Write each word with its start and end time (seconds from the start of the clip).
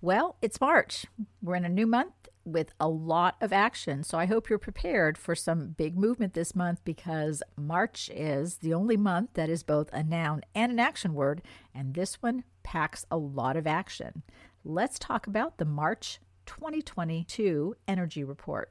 Well, 0.00 0.36
it's 0.40 0.60
March. 0.60 1.06
We're 1.42 1.56
in 1.56 1.64
a 1.64 1.68
new 1.68 1.86
month 1.86 2.28
with 2.44 2.72
a 2.78 2.88
lot 2.88 3.34
of 3.40 3.52
action. 3.52 4.04
So 4.04 4.16
I 4.16 4.26
hope 4.26 4.48
you're 4.48 4.56
prepared 4.56 5.18
for 5.18 5.34
some 5.34 5.74
big 5.76 5.98
movement 5.98 6.34
this 6.34 6.54
month 6.54 6.80
because 6.84 7.42
March 7.56 8.08
is 8.14 8.58
the 8.58 8.72
only 8.72 8.96
month 8.96 9.30
that 9.34 9.50
is 9.50 9.64
both 9.64 9.90
a 9.92 10.04
noun 10.04 10.42
and 10.54 10.70
an 10.70 10.78
action 10.78 11.14
word, 11.14 11.42
and 11.74 11.94
this 11.94 12.22
one 12.22 12.44
packs 12.62 13.06
a 13.10 13.16
lot 13.16 13.56
of 13.56 13.66
action. 13.66 14.22
Let's 14.64 15.00
talk 15.00 15.26
about 15.26 15.58
the 15.58 15.64
March 15.64 16.20
2022 16.46 17.74
Energy 17.88 18.22
Report. 18.22 18.70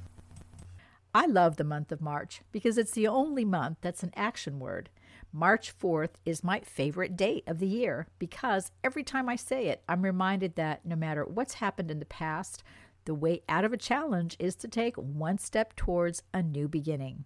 I 1.13 1.25
love 1.25 1.57
the 1.57 1.65
month 1.65 1.91
of 1.91 1.99
March 1.99 2.41
because 2.53 2.77
it's 2.77 2.93
the 2.93 3.07
only 3.07 3.43
month 3.43 3.79
that's 3.81 4.01
an 4.03 4.13
action 4.15 4.59
word. 4.59 4.89
March 5.33 5.77
4th 5.77 6.11
is 6.25 6.43
my 6.43 6.61
favorite 6.61 7.17
date 7.17 7.43
of 7.47 7.59
the 7.59 7.67
year 7.67 8.07
because 8.17 8.71
every 8.81 9.03
time 9.03 9.27
I 9.27 9.35
say 9.35 9.67
it, 9.67 9.83
I'm 9.89 10.03
reminded 10.03 10.55
that 10.55 10.85
no 10.85 10.95
matter 10.95 11.25
what's 11.25 11.55
happened 11.55 11.91
in 11.91 11.99
the 11.99 12.05
past, 12.05 12.63
the 13.03 13.13
way 13.13 13.41
out 13.49 13.65
of 13.65 13.73
a 13.73 13.77
challenge 13.77 14.37
is 14.39 14.55
to 14.55 14.69
take 14.69 14.95
one 14.95 15.37
step 15.37 15.75
towards 15.75 16.23
a 16.33 16.41
new 16.41 16.69
beginning. 16.69 17.25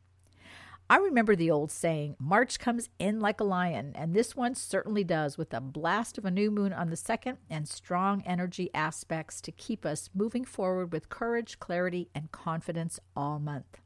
I 0.87 0.97
remember 0.97 1.35
the 1.35 1.49
old 1.49 1.71
saying, 1.71 2.15
March 2.19 2.59
comes 2.59 2.89
in 2.99 3.19
like 3.19 3.39
a 3.39 3.43
lion, 3.43 3.93
and 3.95 4.13
this 4.13 4.35
one 4.35 4.53
certainly 4.53 5.03
does 5.03 5.35
with 5.35 5.51
a 5.51 5.59
blast 5.59 6.19
of 6.19 6.25
a 6.25 6.31
new 6.31 6.51
moon 6.51 6.71
on 6.73 6.91
the 6.91 6.95
second 6.95 7.39
and 7.49 7.67
strong 7.67 8.21
energy 8.23 8.69
aspects 8.71 9.41
to 9.41 9.51
keep 9.51 9.83
us 9.83 10.11
moving 10.13 10.45
forward 10.45 10.93
with 10.93 11.09
courage, 11.09 11.59
clarity, 11.59 12.09
and 12.13 12.31
confidence 12.31 12.99
all 13.15 13.39
month. 13.39 13.79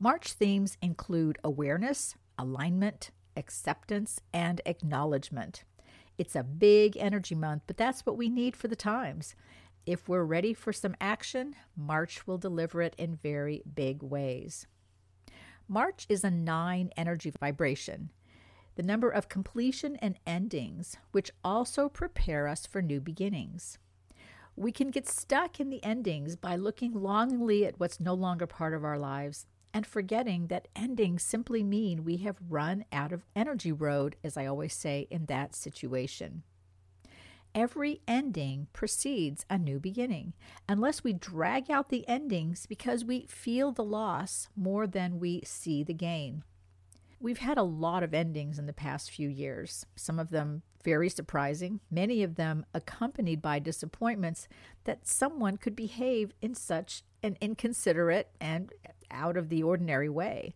March 0.00 0.32
themes 0.32 0.78
include 0.80 1.36
awareness, 1.44 2.14
alignment, 2.38 3.10
acceptance, 3.36 4.18
and 4.32 4.62
acknowledgement. 4.64 5.64
It's 6.16 6.34
a 6.34 6.42
big 6.42 6.96
energy 6.96 7.34
month, 7.34 7.64
but 7.66 7.76
that's 7.76 8.06
what 8.06 8.16
we 8.16 8.30
need 8.30 8.56
for 8.56 8.66
the 8.66 8.76
times. 8.76 9.34
If 9.84 10.08
we're 10.08 10.24
ready 10.24 10.54
for 10.54 10.72
some 10.72 10.96
action, 11.02 11.54
March 11.76 12.26
will 12.26 12.38
deliver 12.38 12.80
it 12.80 12.94
in 12.96 13.16
very 13.16 13.62
big 13.74 14.02
ways. 14.02 14.66
March 15.68 16.06
is 16.08 16.24
a 16.24 16.30
nine 16.30 16.90
energy 16.96 17.32
vibration, 17.40 18.10
the 18.74 18.82
number 18.82 19.10
of 19.10 19.28
completion 19.28 19.96
and 19.96 20.18
endings, 20.26 20.96
which 21.12 21.30
also 21.44 21.88
prepare 21.88 22.48
us 22.48 22.66
for 22.66 22.82
new 22.82 23.00
beginnings. 23.00 23.78
We 24.56 24.72
can 24.72 24.90
get 24.90 25.08
stuck 25.08 25.60
in 25.60 25.70
the 25.70 25.82
endings 25.82 26.36
by 26.36 26.56
looking 26.56 26.92
longingly 26.92 27.64
at 27.64 27.80
what's 27.80 28.00
no 28.00 28.14
longer 28.14 28.46
part 28.46 28.74
of 28.74 28.84
our 28.84 28.98
lives 28.98 29.46
and 29.74 29.86
forgetting 29.86 30.48
that 30.48 30.68
endings 30.76 31.22
simply 31.22 31.62
mean 31.62 32.04
we 32.04 32.18
have 32.18 32.36
run 32.48 32.84
out 32.92 33.12
of 33.12 33.24
energy 33.34 33.72
road, 33.72 34.16
as 34.22 34.36
I 34.36 34.46
always 34.46 34.74
say 34.74 35.06
in 35.10 35.26
that 35.26 35.54
situation. 35.54 36.42
Every 37.54 38.00
ending 38.08 38.68
precedes 38.72 39.44
a 39.50 39.58
new 39.58 39.78
beginning, 39.78 40.32
unless 40.66 41.04
we 41.04 41.12
drag 41.12 41.70
out 41.70 41.90
the 41.90 42.08
endings 42.08 42.64
because 42.64 43.04
we 43.04 43.26
feel 43.28 43.72
the 43.72 43.84
loss 43.84 44.48
more 44.56 44.86
than 44.86 45.20
we 45.20 45.42
see 45.44 45.82
the 45.82 45.92
gain. 45.92 46.44
We've 47.20 47.38
had 47.38 47.58
a 47.58 47.62
lot 47.62 48.02
of 48.02 48.14
endings 48.14 48.58
in 48.58 48.66
the 48.66 48.72
past 48.72 49.10
few 49.10 49.28
years, 49.28 49.84
some 49.94 50.18
of 50.18 50.30
them 50.30 50.62
very 50.82 51.10
surprising, 51.10 51.80
many 51.90 52.22
of 52.22 52.36
them 52.36 52.64
accompanied 52.72 53.42
by 53.42 53.58
disappointments 53.58 54.48
that 54.84 55.06
someone 55.06 55.58
could 55.58 55.76
behave 55.76 56.32
in 56.40 56.54
such 56.54 57.04
an 57.22 57.36
inconsiderate 57.40 58.30
and 58.40 58.72
out 59.10 59.36
of 59.36 59.50
the 59.50 59.62
ordinary 59.62 60.08
way. 60.08 60.54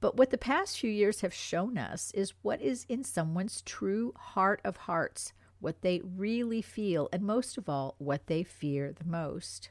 But 0.00 0.16
what 0.16 0.30
the 0.30 0.38
past 0.38 0.78
few 0.78 0.90
years 0.90 1.22
have 1.22 1.34
shown 1.34 1.76
us 1.76 2.10
is 2.12 2.34
what 2.42 2.60
is 2.60 2.86
in 2.88 3.04
someone's 3.04 3.62
true 3.62 4.12
heart 4.16 4.60
of 4.64 4.76
hearts 4.76 5.32
what 5.60 5.82
they 5.82 6.00
really 6.04 6.62
feel, 6.62 7.08
and 7.12 7.22
most 7.22 7.56
of 7.56 7.68
all, 7.68 7.94
what 7.98 8.26
they 8.26 8.42
fear 8.42 8.92
the 8.92 9.04
most. 9.04 9.70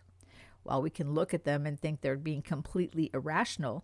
While 0.63 0.81
we 0.81 0.89
can 0.89 1.13
look 1.13 1.33
at 1.33 1.43
them 1.45 1.65
and 1.65 1.79
think 1.79 2.01
they're 2.01 2.15
being 2.15 2.41
completely 2.41 3.09
irrational, 3.13 3.83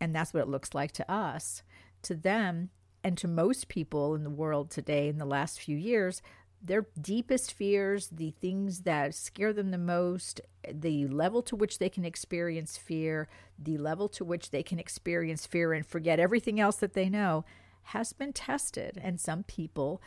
and 0.00 0.14
that's 0.14 0.34
what 0.34 0.42
it 0.42 0.48
looks 0.48 0.74
like 0.74 0.92
to 0.92 1.10
us, 1.10 1.62
to 2.02 2.14
them 2.14 2.70
and 3.02 3.16
to 3.18 3.28
most 3.28 3.68
people 3.68 4.14
in 4.14 4.24
the 4.24 4.30
world 4.30 4.70
today 4.70 5.08
in 5.08 5.18
the 5.18 5.24
last 5.24 5.60
few 5.60 5.76
years, 5.76 6.22
their 6.62 6.86
deepest 6.98 7.52
fears, 7.52 8.08
the 8.08 8.30
things 8.40 8.80
that 8.80 9.14
scare 9.14 9.52
them 9.52 9.70
the 9.70 9.78
most, 9.78 10.40
the 10.72 11.06
level 11.08 11.42
to 11.42 11.54
which 11.54 11.78
they 11.78 11.90
can 11.90 12.06
experience 12.06 12.78
fear, 12.78 13.28
the 13.58 13.76
level 13.76 14.08
to 14.08 14.24
which 14.24 14.50
they 14.50 14.62
can 14.62 14.78
experience 14.78 15.46
fear 15.46 15.74
and 15.74 15.86
forget 15.86 16.18
everything 16.18 16.58
else 16.58 16.76
that 16.76 16.94
they 16.94 17.10
know, 17.10 17.44
has 17.88 18.14
been 18.14 18.32
tested. 18.32 18.98
And 19.02 19.20
some 19.20 19.42
people 19.42 20.00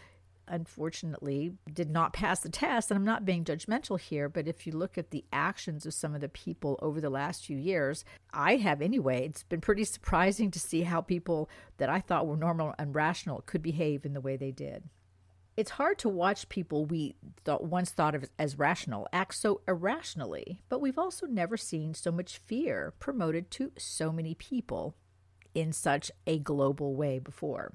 unfortunately 0.48 1.54
did 1.72 1.90
not 1.90 2.14
pass 2.14 2.40
the 2.40 2.50
test. 2.50 2.92
And 2.92 2.98
I'm 2.98 3.06
not 3.06 3.26
being 3.26 3.44
judgmental 3.44 4.00
here, 4.00 4.30
but 4.30 4.48
if 4.48 4.66
you 4.66 4.74
look 4.74 4.98
at 4.98 5.12
the 5.12 5.26
actions 5.32 5.86
of 5.86 5.94
some 5.94 6.16
of 6.16 6.22
the 6.22 6.30
people 6.30 6.80
over 6.82 7.02
the 7.02 7.10
last 7.10 7.46
few 7.46 7.58
years, 7.58 8.06
I 8.34 8.58
have 8.58 8.82
anyway, 8.82 9.26
it's 9.26 9.44
been 9.44 9.62
pretty 9.62 9.84
surprising 9.84 10.52
to 10.52 10.60
see 10.60 10.84
how 10.84 11.02
people 11.02 11.50
that 11.78 11.90
I 11.90 12.00
thought 12.00 12.28
were 12.28 12.38
normal 12.38 12.74
and 12.78 12.96
rational 12.96 13.44
could 13.46 13.62
behave 13.62 14.06
in 14.06 14.14
the 14.14 14.22
way 14.22 14.38
they 14.38 14.52
did. 14.52 14.84
It's 15.58 15.72
hard 15.72 15.98
to 16.00 16.10
watch 16.10 16.50
people 16.50 16.86
we 16.86 17.16
thought 17.44 17.64
once 17.64 17.90
thought 17.90 18.14
of 18.14 18.26
as 18.38 18.60
rational 18.60 19.08
act 19.12 19.34
so 19.34 19.62
irrationally, 19.68 20.62
but 20.70 20.80
we've 20.80 21.00
also 21.00 21.26
never 21.26 21.58
seen 21.58 21.96
so 21.96 22.12
much 22.12 22.38
fear 22.38 22.94
promoted 23.00 23.50
to 23.52 23.72
so 23.76 24.12
many 24.12 24.36
people 24.36 24.96
in 25.56 25.74
such 25.74 26.12
a 26.28 26.38
global 26.38 26.96
way 26.96 27.18
before. 27.18 27.74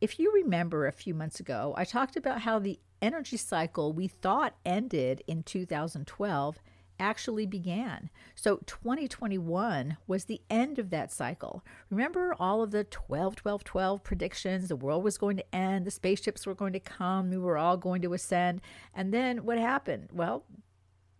If 0.00 0.18
you 0.18 0.32
remember 0.32 0.86
a 0.86 0.92
few 0.92 1.14
months 1.14 1.40
ago, 1.40 1.74
I 1.76 1.84
talked 1.84 2.16
about 2.16 2.42
how 2.42 2.58
the 2.58 2.78
energy 3.00 3.36
cycle 3.36 3.92
we 3.92 4.08
thought 4.08 4.54
ended 4.64 5.22
in 5.26 5.42
2012 5.42 6.58
actually 6.98 7.46
began. 7.46 8.10
So 8.34 8.58
2021 8.66 9.96
was 10.06 10.24
the 10.24 10.40
end 10.48 10.78
of 10.78 10.90
that 10.90 11.12
cycle. 11.12 11.62
Remember 11.90 12.34
all 12.38 12.62
of 12.62 12.70
the 12.70 12.84
12 12.84 13.36
12 13.36 13.64
12 13.64 14.02
predictions, 14.02 14.68
the 14.68 14.76
world 14.76 15.04
was 15.04 15.18
going 15.18 15.36
to 15.36 15.54
end, 15.54 15.86
the 15.86 15.90
spaceships 15.90 16.46
were 16.46 16.54
going 16.54 16.72
to 16.72 16.80
come, 16.80 17.30
we 17.30 17.38
were 17.38 17.58
all 17.58 17.76
going 17.76 18.02
to 18.02 18.14
ascend. 18.14 18.60
And 18.94 19.12
then 19.12 19.44
what 19.44 19.58
happened? 19.58 20.08
Well, 20.12 20.44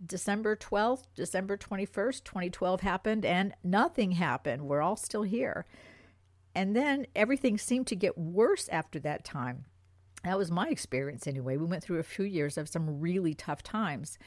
December 0.05 0.57
12th, 0.57 1.05
December 1.15 1.57
21st, 1.57 2.25
2012 2.25 2.81
happened 2.83 3.25
and 3.25 3.55
nothing 3.65 4.13
happened. 4.13 4.63
We're 4.63 4.83
all 4.83 4.97
still 4.97 5.23
here. 5.23 5.65
And 6.57 6.75
then 6.75 7.07
everything 7.15 7.59
seemed 7.59 7.87
to 7.89 7.95
get 7.95 8.17
worse 8.17 8.67
after 8.71 8.99
that 9.01 9.27
time. 9.27 9.67
That 10.25 10.39
was 10.39 10.51
my 10.51 10.71
experience 10.71 11.27
anyway. 11.27 11.59
We 11.59 11.67
went 11.67 11.85
through 11.85 11.99
a 11.99 12.03
few 12.03 12.25
years 12.25 12.57
of 12.57 12.67
some 12.67 12.99
really 12.99 13.35
tough 13.35 13.63
times. 13.63 14.19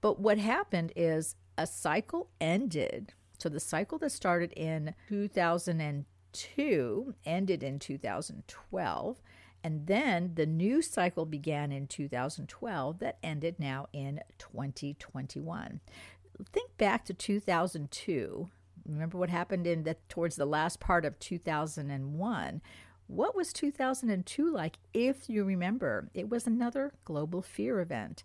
But 0.00 0.18
what 0.18 0.38
happened 0.38 0.94
is 0.96 1.36
a 1.58 1.66
cycle 1.66 2.30
ended. 2.40 3.12
So 3.38 3.50
the 3.50 3.60
cycle 3.60 3.98
that 3.98 4.10
started 4.10 4.54
in 4.54 4.94
2002 5.10 7.14
ended 7.26 7.62
in 7.62 7.78
2012. 7.78 9.20
And 9.62 9.86
then 9.86 10.32
the 10.34 10.46
new 10.46 10.80
cycle 10.80 11.26
began 11.26 11.72
in 11.72 11.88
2012 11.88 13.00
that 13.00 13.18
ended 13.22 13.56
now 13.58 13.88
in 13.92 14.20
2021. 14.38 15.80
Think 16.52 16.76
back 16.78 17.04
to 17.04 17.12
2002 17.12 18.48
Remember 18.88 19.18
what 19.18 19.30
happened 19.30 19.66
in 19.66 19.82
that 19.84 20.08
towards 20.08 20.36
the 20.36 20.46
last 20.46 20.80
part 20.80 21.04
of 21.04 21.18
2001? 21.18 22.62
What 23.08 23.36
was 23.36 23.52
2002 23.52 24.50
like? 24.52 24.78
If 24.92 25.28
you 25.28 25.44
remember, 25.44 26.08
it 26.14 26.28
was 26.28 26.46
another 26.46 26.92
global 27.04 27.42
fear 27.42 27.80
event. 27.80 28.24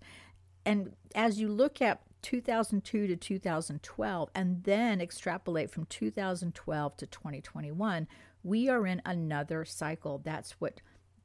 And 0.65 0.93
as 1.13 1.39
you 1.39 1.47
look 1.49 1.81
at 1.81 2.01
2002 2.21 3.07
to 3.07 3.15
2012 3.15 4.29
and 4.35 4.63
then 4.63 5.01
extrapolate 5.01 5.71
from 5.71 5.85
2012 5.85 6.97
to 6.97 7.05
2021, 7.05 8.07
we 8.43 8.69
are 8.69 8.85
in 8.87 9.01
another 9.05 9.65
cycle. 9.65 10.21
That's 10.23 10.51
what 10.59 10.81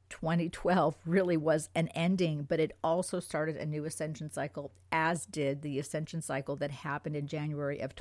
2012 0.09 0.95
really 1.05 1.37
was 1.37 1.69
an 1.75 1.89
ending, 1.89 2.43
but 2.43 2.59
it 2.59 2.77
also 2.83 3.19
started 3.19 3.57
a 3.57 3.65
new 3.65 3.85
ascension 3.85 4.31
cycle, 4.31 4.71
as 4.91 5.25
did 5.25 5.61
the 5.61 5.79
ascension 5.79 6.21
cycle 6.21 6.55
that 6.55 6.71
happened 6.71 7.15
in 7.15 7.27
January 7.27 7.79
of. 7.79 7.93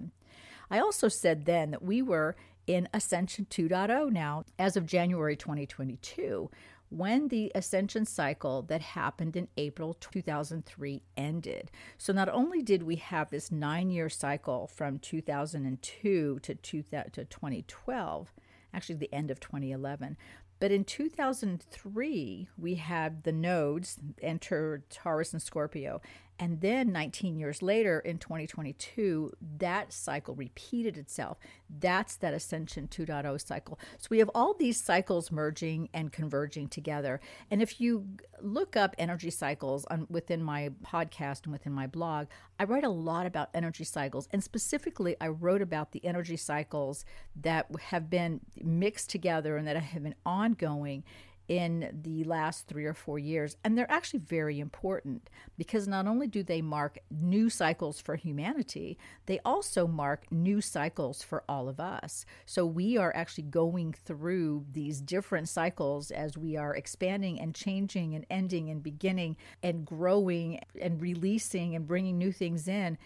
I 0.71 0.81
also 0.81 1.09
said 1.09 1.45
then 1.45 1.71
that 1.71 1.83
we 1.83 2.03
were 2.03 2.37
in 2.67 2.89
Ascension 2.93 3.47
2.0 3.49 4.11
now 4.11 4.45
as 4.59 4.77
of 4.77 4.87
January 4.87 5.37
2022 5.37 6.51
when 6.89 7.29
the 7.29 7.51
ascension 7.55 8.05
cycle 8.07 8.63
that 8.63 8.81
happened 8.81 9.37
in 9.37 9.49
April 9.57 9.95
2003 9.95 11.03
ended. 11.17 11.71
So 11.99 12.13
not 12.13 12.29
only 12.29 12.63
did 12.63 12.83
we 12.85 12.97
have 12.97 13.31
this 13.31 13.51
9-year 13.51 14.09
cycle 14.09 14.69
from 14.69 14.99
2002 15.01 16.39
to 16.41 16.55
2012, 16.55 18.35
actually 18.73 18.95
the 18.95 19.15
end 19.15 19.31
of 19.31 19.41
2011, 19.41 20.17
but 20.59 20.71
in 20.71 20.85
2003, 20.85 22.49
we 22.57 22.75
had 22.77 23.25
the 23.25 23.33
nodes 23.33 23.99
enter 24.23 24.83
Taurus 24.89 25.35
and 25.35 25.43
Scorpio. 25.43 26.01
And 26.39 26.61
then 26.61 26.93
19 26.93 27.37
years 27.37 27.63
later, 27.63 28.01
in 28.01 28.19
2022, 28.19 29.33
that 29.59 29.93
cycle 29.93 30.35
repeated 30.35 30.99
itself. 30.99 31.39
That's 31.81 32.17
that 32.17 32.35
Ascension 32.35 32.89
2.0 32.89 33.47
cycle. 33.47 33.79
So 33.99 34.09
we 34.11 34.19
have 34.19 34.31
all 34.35 34.53
these 34.53 34.81
cycles 34.81 35.33
merging 35.33 35.89
and 35.95 36.13
converging 36.13 36.69
together. 36.69 37.21
And 37.51 37.63
if 37.63 37.81
you 37.81 38.07
look 38.43 38.77
up 38.77 38.95
energy 38.99 39.31
cycles 39.31 39.87
on, 39.87 40.07
within 40.11 40.43
my 40.43 40.71
podcast 40.85 41.45
and 41.45 41.53
within 41.53 41.73
my 41.73 41.87
blog, 41.87 42.27
I 42.59 42.65
write 42.65 42.85
a 42.85 42.91
lot 42.91 43.27
about 43.27 43.51
energy 43.55 43.85
cycles. 43.85 44.29
And 44.31 44.45
specifically, 44.45 45.17
I 45.21 45.29
wrote 45.29 45.63
about 45.63 45.93
the 45.93 46.05
energy 46.05 46.37
cycles 46.37 47.05
that 47.41 47.67
have 47.89 48.11
been 48.11 48.41
mixed 48.63 49.09
together 49.09 49.57
and 49.57 49.67
that 49.67 49.77
have 49.77 50.03
been 50.03 50.15
ongoing 50.25 51.03
in 51.49 52.01
the 52.03 52.25
last 52.25 52.67
three 52.67 52.85
or 52.85 52.95
four 52.95 53.19
years. 53.19 53.57
And 53.65 53.77
they're 53.77 53.91
actually 53.91 54.21
very 54.21 54.59
important 54.59 55.31
because 55.57 55.87
not 55.87 56.07
only 56.07 56.27
do 56.27 56.43
they 56.43 56.63
mark 56.63 56.99
new 57.11 57.49
cycles 57.49 58.01
for 58.01 58.17
humanity, 58.17 58.99
they 59.27 59.39
also 59.45 59.87
mark 59.87 60.31
new 60.31 60.61
cycles 60.61 61.23
for 61.23 61.45
all 61.49 61.69
of 61.69 61.79
us. 61.79 62.25
So 62.45 62.67
we 62.67 62.97
are 62.97 63.15
actually 63.15 63.45
going 63.45 63.93
through 63.93 64.67
these 64.73 65.01
different 65.01 65.49
cycles 65.49 66.11
as 66.11 66.37
we 66.37 66.57
are 66.57 66.75
expanding 66.75 67.41
and 67.41 67.55
changing 67.55 68.15
and 68.15 68.27
ending 68.31 68.71
and 68.71 68.83
beginning 68.83 69.37
and 69.63 69.85
growing 69.85 70.61
and 70.81 71.01
releasing 71.01 71.75
and 71.75 71.87
bringing 71.87 72.19
new 72.19 72.33
things 72.33 72.69
in. 72.69 72.99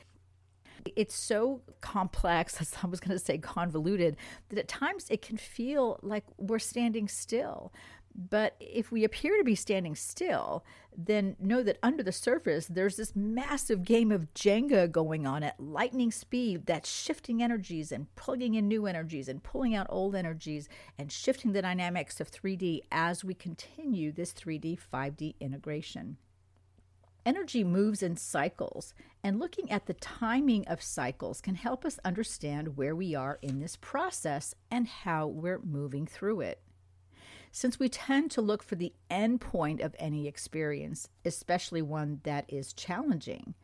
It's 0.96 1.14
so 1.14 1.60
complex, 1.81 2.56
as 2.60 2.75
I 2.82 2.87
was 2.87 3.00
going 3.00 3.16
to 3.16 3.25
say 3.25 3.38
convoluted, 3.38 4.16
that 4.48 4.58
at 4.58 4.69
times 4.69 5.06
it 5.10 5.22
can 5.22 5.37
feel 5.37 5.98
like 6.02 6.25
we're 6.38 6.58
standing 6.58 7.08
still. 7.08 7.72
But 8.28 8.55
if 8.61 8.93
we 8.93 9.02
appear 9.02 9.38
to 9.38 9.44
be 9.44 9.55
standing 9.55 9.94
still, 9.94 10.62
then 10.94 11.37
know 11.40 11.62
that 11.62 11.78
under 11.82 12.02
the 12.02 12.12
surface, 12.12 12.67
there's 12.67 12.96
this 12.96 13.17
massive 13.17 13.82
game 13.82 14.12
of 14.12 14.34
Jenga 14.34 14.93
going 14.93 15.26
on 15.26 15.43
at 15.43 15.58
lightning 15.58 16.11
speed 16.11 16.67
that's 16.67 16.90
shifting 16.90 17.43
energies 17.43 17.90
and 17.90 18.14
plugging 18.17 18.55
in 18.55 18.69
new 18.69 18.87
energies 18.87 19.26
and 19.26 19.43
pulling 19.43 19.75
out 19.75 19.87
old 19.88 20.14
energies 20.14 20.69
and 20.99 21.11
shifting 21.11 21.52
the 21.52 21.62
dynamics 21.62 22.20
of 22.20 22.31
3D 22.31 22.82
as 22.93 23.25
we 23.25 23.32
continue 23.32 24.12
this 24.12 24.34
3D, 24.34 24.78
5D 24.93 25.37
integration. 25.40 26.19
Energy 27.25 27.64
moves 27.64 28.02
in 28.02 28.16
cycles, 28.16 28.93
and 29.25 29.38
looking 29.38 29.70
at 29.70 29.87
the 29.87 29.94
timing 29.94 30.66
of 30.69 30.82
cycles 30.82 31.40
can 31.40 31.55
help 31.55 31.87
us 31.87 31.99
understand 32.05 32.76
where 32.76 32.94
we 32.94 33.14
are 33.14 33.38
in 33.40 33.61
this 33.61 33.76
process 33.76 34.55
and 34.70 34.87
how 34.87 35.26
we're 35.26 35.61
moving 35.61 36.06
through 36.06 36.40
it. 36.43 36.61
Since 37.52 37.81
we 37.81 37.88
tend 37.88 38.31
to 38.32 38.43
look 38.43 38.62
for 38.62 38.76
the 38.76 38.93
end 39.11 39.41
point 39.41 39.81
of 39.81 39.97
any 39.99 40.29
experience, 40.29 41.08
especially 41.25 41.82
one 41.82 42.20
that 42.23 42.44
is 42.49 42.73
challenging, 42.73 43.55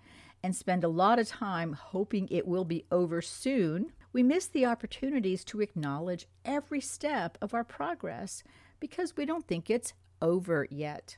and 0.43 0.55
spend 0.55 0.83
a 0.83 0.89
lot 0.89 1.19
of 1.19 1.29
time 1.29 1.73
hoping 1.73 2.29
it 2.29 2.49
will 2.49 2.65
be 2.65 2.85
over 2.91 3.23
soon, 3.23 3.93
we 4.13 4.23
miss 4.23 4.47
the 4.47 4.67
opportunities 4.67 5.45
to 5.45 5.61
acknowledge 5.61 6.27
every 6.45 6.81
step 6.81 7.39
of 7.41 7.55
our 7.55 7.65
progress 7.65 8.43
because 8.81 9.17
we 9.17 9.25
don't 9.25 9.47
think 9.47 9.71
it's 9.71 9.95
over 10.21 10.67
yet. 10.71 11.17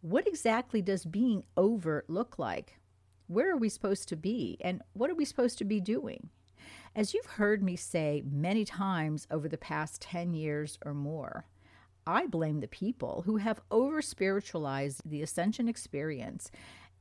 What 0.00 0.28
exactly 0.28 0.80
does 0.80 1.04
being 1.04 1.42
over 1.56 2.04
look 2.06 2.38
like? 2.38 2.78
Where 3.26 3.50
are 3.50 3.56
we 3.56 3.68
supposed 3.68 4.08
to 4.08 4.16
be? 4.16 4.56
And 4.60 4.82
what 4.92 5.10
are 5.10 5.14
we 5.14 5.24
supposed 5.24 5.58
to 5.58 5.64
be 5.64 5.80
doing? 5.80 6.30
As 6.94 7.12
you've 7.12 7.26
heard 7.26 7.62
me 7.62 7.76
say 7.76 8.22
many 8.24 8.64
times 8.64 9.26
over 9.30 9.48
the 9.48 9.58
past 9.58 10.00
10 10.00 10.32
years 10.34 10.78
or 10.84 10.94
more, 10.94 11.44
I 12.08 12.26
blame 12.26 12.60
the 12.60 12.68
people 12.68 13.24
who 13.26 13.36
have 13.36 13.60
over 13.70 14.00
spiritualized 14.00 15.02
the 15.04 15.20
ascension 15.20 15.68
experience 15.68 16.50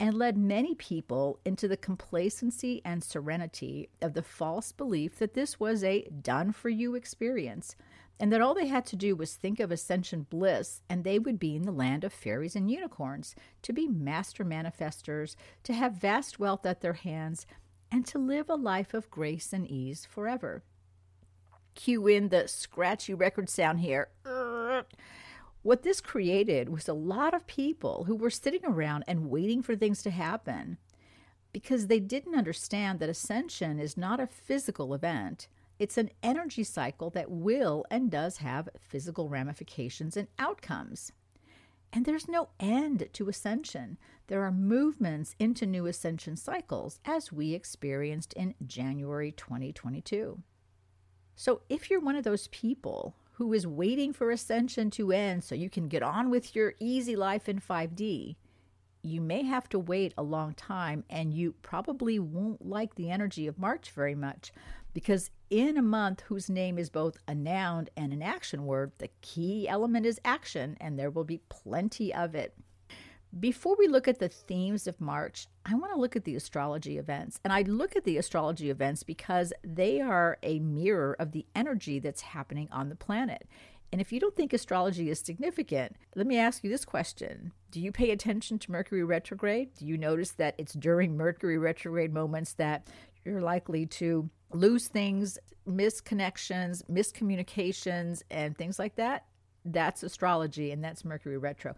and 0.01 0.13
led 0.13 0.35
many 0.37 0.75
people 0.75 1.39
into 1.45 1.69
the 1.69 1.77
complacency 1.77 2.81
and 2.83 3.01
serenity 3.01 3.87
of 4.01 4.15
the 4.15 4.21
false 4.21 4.73
belief 4.73 5.17
that 5.19 5.33
this 5.33 5.61
was 5.61 5.81
a 5.81 6.01
done 6.09 6.51
for 6.51 6.67
you 6.67 6.93
experience 6.93 7.77
and 8.19 8.33
that 8.33 8.41
all 8.41 8.53
they 8.53 8.67
had 8.67 8.85
to 8.87 8.97
do 8.97 9.15
was 9.15 9.35
think 9.35 9.61
of 9.61 9.71
ascension 9.71 10.27
bliss 10.29 10.81
and 10.89 11.05
they 11.05 11.19
would 11.19 11.39
be 11.39 11.55
in 11.55 11.61
the 11.61 11.71
land 11.71 12.03
of 12.03 12.11
fairies 12.11 12.57
and 12.57 12.69
unicorns, 12.69 13.33
to 13.61 13.71
be 13.71 13.87
master 13.87 14.43
manifestors, 14.43 15.37
to 15.63 15.71
have 15.71 15.93
vast 15.93 16.37
wealth 16.37 16.65
at 16.65 16.81
their 16.81 16.93
hands, 16.93 17.45
and 17.89 18.05
to 18.05 18.19
live 18.19 18.49
a 18.49 18.55
life 18.55 18.93
of 18.93 19.09
grace 19.09 19.53
and 19.53 19.71
ease 19.71 20.05
forever 20.05 20.63
cue 21.77 22.07
in 22.07 22.29
the 22.29 22.47
scratchy 22.47 23.13
record 23.13 23.49
sound 23.49 23.79
here. 23.79 24.09
What 25.63 25.83
this 25.83 26.01
created 26.01 26.69
was 26.69 26.87
a 26.87 26.93
lot 26.93 27.33
of 27.33 27.47
people 27.47 28.05
who 28.05 28.15
were 28.15 28.29
sitting 28.29 28.65
around 28.65 29.03
and 29.07 29.29
waiting 29.29 29.61
for 29.61 29.75
things 29.75 30.01
to 30.03 30.11
happen 30.11 30.77
because 31.51 31.87
they 31.87 31.99
didn't 31.99 32.35
understand 32.35 32.99
that 32.99 33.09
ascension 33.09 33.79
is 33.79 33.97
not 33.97 34.19
a 34.19 34.27
physical 34.27 34.93
event. 34.93 35.47
It's 35.79 35.97
an 35.97 36.09
energy 36.23 36.63
cycle 36.63 37.09
that 37.11 37.31
will 37.31 37.85
and 37.91 38.09
does 38.09 38.37
have 38.37 38.69
physical 38.79 39.29
ramifications 39.29 40.17
and 40.17 40.27
outcomes. 40.39 41.11
And 41.93 42.05
there's 42.05 42.27
no 42.27 42.49
end 42.59 43.09
to 43.13 43.29
ascension. 43.29 43.97
There 44.27 44.43
are 44.43 44.51
movements 44.51 45.35
into 45.39 45.65
new 45.65 45.85
ascension 45.85 46.35
cycles, 46.35 46.99
as 47.05 47.31
we 47.31 47.53
experienced 47.53 48.33
in 48.33 48.55
January 48.65 49.31
2022. 49.31 50.41
So 51.35 51.61
if 51.69 51.89
you're 51.89 51.99
one 51.99 52.15
of 52.15 52.23
those 52.23 52.47
people 52.47 53.15
who 53.37 53.53
is 53.53 53.67
waiting 53.67 54.11
for 54.11 54.31
ascension 54.31 54.89
to 54.89 55.11
end 55.11 55.43
so 55.43 55.53
you 55.53 55.69
can 55.69 55.87
get 55.87 56.01
on 56.01 56.31
with 56.31 56.55
your 56.55 56.73
easy 56.79 57.15
life 57.15 57.47
in 57.47 57.59
5D, 57.59 58.35
you 59.03 59.21
may 59.21 59.43
have 59.43 59.69
to 59.69 59.77
wait 59.77 60.11
a 60.17 60.23
long 60.23 60.55
time 60.55 61.03
and 61.07 61.31
you 61.31 61.53
probably 61.61 62.17
won't 62.17 62.65
like 62.65 62.95
the 62.95 63.11
energy 63.11 63.45
of 63.45 63.59
March 63.59 63.91
very 63.91 64.15
much 64.15 64.51
because 64.91 65.29
in 65.51 65.77
a 65.77 65.83
month 65.83 66.21
whose 66.21 66.49
name 66.49 66.79
is 66.79 66.89
both 66.89 67.15
a 67.27 67.35
noun 67.35 67.87
and 67.95 68.11
an 68.11 68.23
action 68.23 68.65
word, 68.65 68.91
the 68.97 69.09
key 69.21 69.69
element 69.69 70.07
is 70.07 70.19
action 70.25 70.75
and 70.81 70.97
there 70.97 71.11
will 71.11 71.23
be 71.23 71.41
plenty 71.47 72.11
of 72.11 72.33
it. 72.33 72.55
Before 73.39 73.75
we 73.77 73.87
look 73.87 74.07
at 74.07 74.19
the 74.19 74.29
themes 74.29 74.87
of 74.87 75.01
March, 75.01 75.47
I 75.65 75.75
want 75.75 75.93
to 75.93 75.99
look 75.99 76.15
at 76.15 76.23
the 76.23 76.35
astrology 76.35 76.97
events. 76.97 77.39
And 77.43 77.51
I 77.51 77.63
look 77.63 77.95
at 77.95 78.03
the 78.03 78.17
astrology 78.17 78.69
events 78.69 79.03
because 79.03 79.53
they 79.63 79.99
are 80.01 80.37
a 80.41 80.59
mirror 80.59 81.15
of 81.19 81.33
the 81.33 81.45
energy 81.53 81.99
that's 81.99 82.21
happening 82.21 82.67
on 82.71 82.89
the 82.89 82.95
planet. 82.95 83.47
And 83.91 84.01
if 84.01 84.11
you 84.11 84.19
don't 84.19 84.35
think 84.35 84.53
astrology 84.53 85.09
is 85.09 85.19
significant, 85.19 85.97
let 86.15 86.25
me 86.25 86.37
ask 86.37 86.63
you 86.63 86.69
this 86.69 86.85
question 86.85 87.51
Do 87.69 87.79
you 87.79 87.91
pay 87.91 88.11
attention 88.11 88.59
to 88.59 88.71
Mercury 88.71 89.03
retrograde? 89.03 89.73
Do 89.77 89.85
you 89.85 89.97
notice 89.97 90.31
that 90.31 90.55
it's 90.57 90.73
during 90.73 91.15
Mercury 91.15 91.57
retrograde 91.57 92.13
moments 92.13 92.53
that 92.53 92.87
you're 93.23 93.41
likely 93.41 93.85
to 93.85 94.29
lose 94.51 94.87
things, 94.87 95.37
miss 95.65 96.01
connections, 96.01 96.81
miscommunications, 96.89 98.23
and 98.31 98.57
things 98.57 98.79
like 98.79 98.95
that? 98.95 99.25
That's 99.63 100.01
astrology, 100.01 100.71
and 100.71 100.83
that's 100.83 101.05
Mercury 101.05 101.37
retro. 101.37 101.75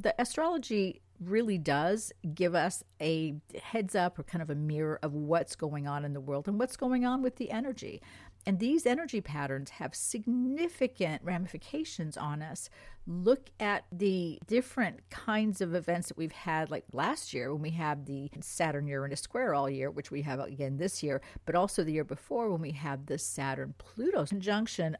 The 0.00 0.14
astrology 0.18 1.02
really 1.20 1.58
does 1.58 2.12
give 2.34 2.54
us 2.54 2.82
a 3.00 3.34
heads 3.62 3.94
up 3.94 4.18
or 4.18 4.24
kind 4.24 4.42
of 4.42 4.50
a 4.50 4.54
mirror 4.54 4.98
of 5.02 5.14
what's 5.14 5.54
going 5.56 5.86
on 5.86 6.04
in 6.04 6.12
the 6.12 6.20
world 6.20 6.48
and 6.48 6.58
what's 6.58 6.76
going 6.76 7.04
on 7.04 7.22
with 7.22 7.36
the 7.36 7.50
energy. 7.50 8.02
And 8.44 8.58
these 8.58 8.86
energy 8.86 9.20
patterns 9.20 9.70
have 9.70 9.94
significant 9.94 11.22
ramifications 11.22 12.16
on 12.16 12.42
us. 12.42 12.68
Look 13.06 13.50
at 13.60 13.84
the 13.92 14.40
different 14.48 15.08
kinds 15.10 15.60
of 15.60 15.76
events 15.76 16.08
that 16.08 16.16
we've 16.16 16.32
had, 16.32 16.68
like 16.68 16.84
last 16.92 17.32
year 17.32 17.52
when 17.52 17.62
we 17.62 17.70
had 17.70 18.06
the 18.06 18.30
Saturn 18.40 18.88
Uranus 18.88 19.20
square 19.20 19.54
all 19.54 19.70
year, 19.70 19.92
which 19.92 20.10
we 20.10 20.22
have 20.22 20.40
again 20.40 20.76
this 20.76 21.04
year, 21.04 21.20
but 21.46 21.54
also 21.54 21.84
the 21.84 21.92
year 21.92 22.04
before 22.04 22.50
when 22.50 22.60
we 22.60 22.72
had 22.72 23.06
the 23.06 23.18
Saturn 23.18 23.74
Pluto 23.78 24.26
conjunction 24.26 24.96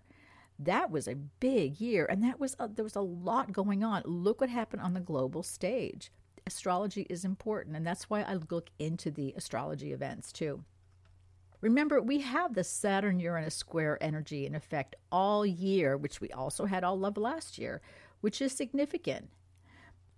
that 0.58 0.90
was 0.90 1.08
a 1.08 1.14
big 1.14 1.80
year 1.80 2.06
and 2.06 2.22
that 2.22 2.38
was 2.38 2.56
a, 2.58 2.68
there 2.68 2.84
was 2.84 2.96
a 2.96 3.00
lot 3.00 3.52
going 3.52 3.82
on. 3.82 4.02
Look 4.04 4.40
what 4.40 4.50
happened 4.50 4.82
on 4.82 4.94
the 4.94 5.00
global 5.00 5.42
stage. 5.42 6.10
Astrology 6.46 7.06
is 7.08 7.24
important 7.24 7.76
and 7.76 7.86
that's 7.86 8.10
why 8.10 8.22
i 8.22 8.34
look 8.50 8.70
into 8.78 9.10
the 9.10 9.32
astrology 9.36 9.92
events 9.92 10.32
too. 10.32 10.64
Remember, 11.60 12.02
we 12.02 12.18
have 12.20 12.54
the 12.54 12.64
Saturn 12.64 13.20
Uranus 13.20 13.54
square 13.54 13.96
energy 14.00 14.46
in 14.46 14.54
effect 14.56 14.96
all 15.12 15.46
year, 15.46 15.96
which 15.96 16.20
we 16.20 16.28
also 16.32 16.64
had 16.66 16.82
all 16.82 17.04
of 17.04 17.16
last 17.16 17.56
year, 17.56 17.80
which 18.20 18.42
is 18.42 18.52
significant. 18.52 19.30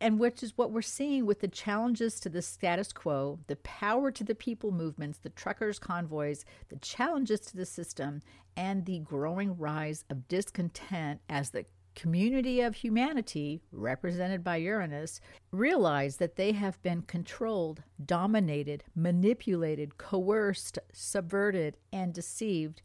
And 0.05 0.19
which 0.19 0.43
is 0.43 0.59
what 0.59 0.71
we're 0.71 0.83
seeing 0.83 1.25
with 1.25 1.41
the 1.41 1.49
challenges 1.49 2.21
to 2.21 2.29
the 2.29 2.43
status 2.43 2.93
quo, 2.93 3.39
the 3.47 3.57
power 3.57 4.11
to 4.11 4.23
the 4.23 4.35
people 4.35 4.71
movements, 4.71 5.19
the 5.19 5.31
truckers' 5.31 5.79
convoys, 5.79 6.45
the 6.69 6.77
challenges 6.77 7.41
to 7.41 7.57
the 7.57 7.65
system, 7.65 8.21
and 8.55 8.85
the 8.85 8.99
growing 8.99 9.57
rise 9.57 10.05
of 10.11 10.29
discontent 10.29 11.23
as 11.31 11.49
the 11.49 11.65
community 11.95 12.61
of 12.61 12.75
humanity, 12.75 13.63
represented 13.73 14.45
by 14.45 14.57
Uranus, 14.57 15.23
realize 15.53 16.19
that 16.19 16.37
they 16.37 16.53
have 16.53 16.83
been 16.83 17.01
controlled, 17.01 17.83
dominated, 18.05 18.85
manipulated, 18.95 19.97
coerced, 19.97 20.79
subverted, 20.93 21.79
and 21.95 22.13
deceived 22.13 22.83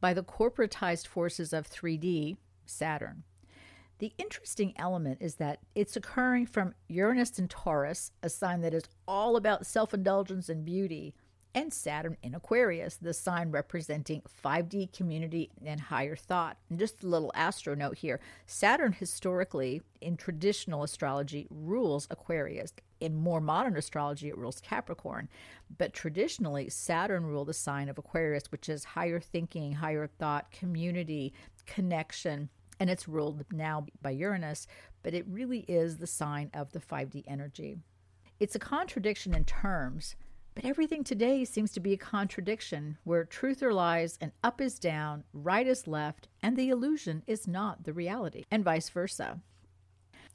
by 0.00 0.14
the 0.14 0.22
corporatized 0.22 1.08
forces 1.08 1.52
of 1.52 1.68
3D, 1.68 2.36
Saturn. 2.64 3.24
The 4.00 4.14
interesting 4.16 4.72
element 4.76 5.18
is 5.20 5.34
that 5.34 5.58
it's 5.74 5.94
occurring 5.94 6.46
from 6.46 6.74
Uranus 6.88 7.38
in 7.38 7.48
Taurus, 7.48 8.12
a 8.22 8.30
sign 8.30 8.62
that 8.62 8.72
is 8.72 8.84
all 9.06 9.36
about 9.36 9.66
self 9.66 9.92
indulgence 9.92 10.48
and 10.48 10.64
beauty, 10.64 11.14
and 11.54 11.70
Saturn 11.70 12.16
in 12.22 12.34
Aquarius, 12.34 12.96
the 12.96 13.12
sign 13.12 13.50
representing 13.50 14.22
5D 14.42 14.96
community 14.96 15.50
and 15.62 15.78
higher 15.78 16.16
thought. 16.16 16.56
And 16.70 16.78
just 16.78 17.02
a 17.02 17.08
little 17.08 17.30
astro 17.34 17.74
note 17.74 17.98
here 17.98 18.20
Saturn 18.46 18.92
historically, 18.92 19.82
in 20.00 20.16
traditional 20.16 20.82
astrology, 20.82 21.46
rules 21.50 22.08
Aquarius. 22.10 22.72
In 23.00 23.14
more 23.14 23.42
modern 23.42 23.76
astrology, 23.76 24.30
it 24.30 24.38
rules 24.38 24.62
Capricorn. 24.62 25.28
But 25.76 25.92
traditionally, 25.92 26.70
Saturn 26.70 27.26
ruled 27.26 27.48
the 27.48 27.54
sign 27.54 27.90
of 27.90 27.98
Aquarius, 27.98 28.50
which 28.50 28.70
is 28.70 28.82
higher 28.84 29.20
thinking, 29.20 29.72
higher 29.72 30.06
thought, 30.06 30.50
community, 30.50 31.34
connection. 31.66 32.48
And 32.80 32.90
it's 32.90 33.06
ruled 33.06 33.44
now 33.52 33.86
by 34.02 34.10
Uranus, 34.10 34.66
but 35.04 35.14
it 35.14 35.26
really 35.28 35.60
is 35.68 35.98
the 35.98 36.06
sign 36.08 36.50
of 36.52 36.72
the 36.72 36.80
5D 36.80 37.22
energy. 37.28 37.76
It's 38.40 38.56
a 38.56 38.58
contradiction 38.58 39.34
in 39.34 39.44
terms 39.44 40.16
but 40.54 40.64
everything 40.64 41.04
today 41.04 41.44
seems 41.44 41.70
to 41.72 41.80
be 41.80 41.92
a 41.92 41.98
contradiction 41.98 42.98
where 43.04 43.24
truth 43.24 43.62
or 43.62 43.72
lies 43.72 44.18
and 44.20 44.32
up 44.42 44.60
is 44.60 44.78
down, 44.78 45.24
right 45.32 45.66
is 45.66 45.86
left, 45.86 46.28
and 46.42 46.56
the 46.56 46.70
illusion 46.70 47.22
is 47.26 47.46
not 47.46 47.84
the 47.84 47.92
reality, 47.92 48.44
and 48.50 48.64
vice 48.64 48.88
versa. 48.88 49.40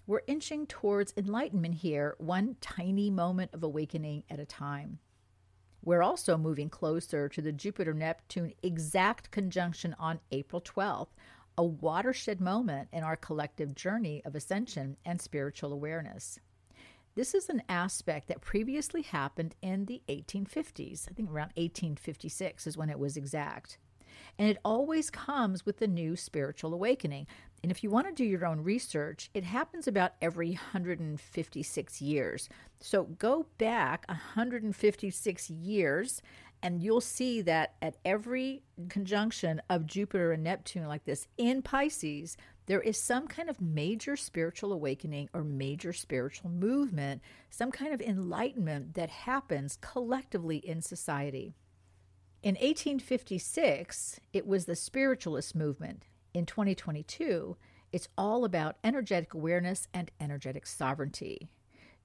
We're 0.08 0.22
inching 0.28 0.68
towards 0.68 1.14
enlightenment 1.18 1.76
here, 1.76 2.16
one 2.18 2.56
tiny 2.62 3.10
moment 3.10 3.52
of 3.54 3.64
awakening 3.64 4.24
at 4.30 4.40
a 4.40 4.46
time. 4.46 5.00
We're 5.84 6.04
also 6.04 6.38
moving 6.38 6.70
closer 6.70 7.28
to 7.30 7.42
the 7.42 7.52
Jupiter 7.52 7.94
Neptune 7.94 8.54
exact 8.64 9.32
conjunction 9.32 9.96
on 10.00 10.22
April 10.32 10.62
12th, 10.62 11.10
a 11.58 11.64
watershed 11.64 12.42
moment 12.42 12.90
in 12.92 13.04
our 13.04 13.16
collective 13.16 13.76
journey 13.76 14.22
of 14.26 14.36
ascension 14.36 14.98
and 15.06 15.22
spiritual 15.22 15.72
awareness. 15.72 16.40
This 17.16 17.34
is 17.34 17.48
an 17.50 17.64
aspect 17.70 18.28
that 18.28 18.42
previously 18.42 19.02
happened 19.02 19.56
in 19.62 19.86
the 19.86 20.02
1850s. 20.10 21.08
I 21.10 21.14
think 21.14 21.30
around 21.30 21.54
1856 21.56 22.68
is 22.68 22.78
when 22.78 22.90
it 22.90 23.00
was 23.00 23.16
exact. 23.16 23.78
And 24.38 24.50
it 24.50 24.58
always 24.66 25.10
comes 25.10 25.66
with 25.66 25.78
the 25.78 25.88
new 25.88 26.18
spiritual 26.18 26.74
awakening. 26.74 27.28
And 27.64 27.72
if 27.72 27.84
you 27.84 27.90
want 27.90 28.08
to 28.08 28.14
do 28.14 28.26
your 28.26 28.46
own 28.46 28.62
research, 28.62 29.30
it 29.34 29.44
happens 29.46 29.88
about 29.88 30.14
every 30.22 30.50
156 30.50 32.02
years. 32.02 32.50
So 32.82 33.04
go 33.04 33.48
back 33.58 34.06
156 34.08 35.50
years 35.50 36.22
and 36.66 36.82
you'll 36.82 37.00
see 37.00 37.44
that 37.44 37.76
at 37.80 37.98
every 38.04 38.64
conjunction 38.90 39.62
of 39.70 39.86
Jupiter 39.86 40.32
and 40.32 40.44
Neptune, 40.44 40.88
like 40.88 41.06
this 41.06 41.28
in 41.38 41.62
Pisces, 41.62 42.38
there 42.66 42.82
is 42.82 43.00
some 43.00 43.28
kind 43.28 43.52
of 43.52 43.62
major 43.62 44.16
spiritual 44.16 44.74
awakening 44.74 45.30
or 45.32 45.44
major 45.44 45.94
spiritual 45.94 46.50
movement, 46.50 47.22
some 47.52 47.70
kind 47.70 47.94
of 47.94 48.02
enlightenment 48.02 48.96
that 48.96 49.12
happens 49.12 49.78
collectively 49.80 50.58
in 50.58 50.82
society. 50.82 51.54
In 52.42 52.56
1856, 52.56 54.20
it 54.34 54.48
was 54.48 54.66
the 54.66 54.76
spiritualist 54.76 55.54
movement. 55.54 56.02
In 56.34 56.48
2022, 56.48 57.58
it's 57.92 58.10
all 58.18 58.44
about 58.44 58.78
energetic 58.84 59.36
awareness 59.36 59.88
and 59.94 60.10
energetic 60.20 60.66
sovereignty. 60.66 61.48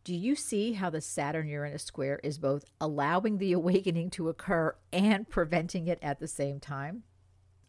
Do 0.02 0.14
you 0.14 0.35
see 0.35 0.73
how 0.73 0.88
the 0.88 1.02
Saturn 1.02 1.47
Uranus 1.47 1.85
square 1.85 2.21
is 2.25 2.38
both 2.38 2.64
allowing 2.80 3.37
the 3.37 3.52
awakening 3.54 4.11
to 4.11 4.30
occur 4.30 4.75
and 4.92 5.28
preventing 5.28 5.88
it 5.88 5.99
at 6.00 6.21
the 6.21 6.28
same 6.28 6.59
time? 6.59 7.02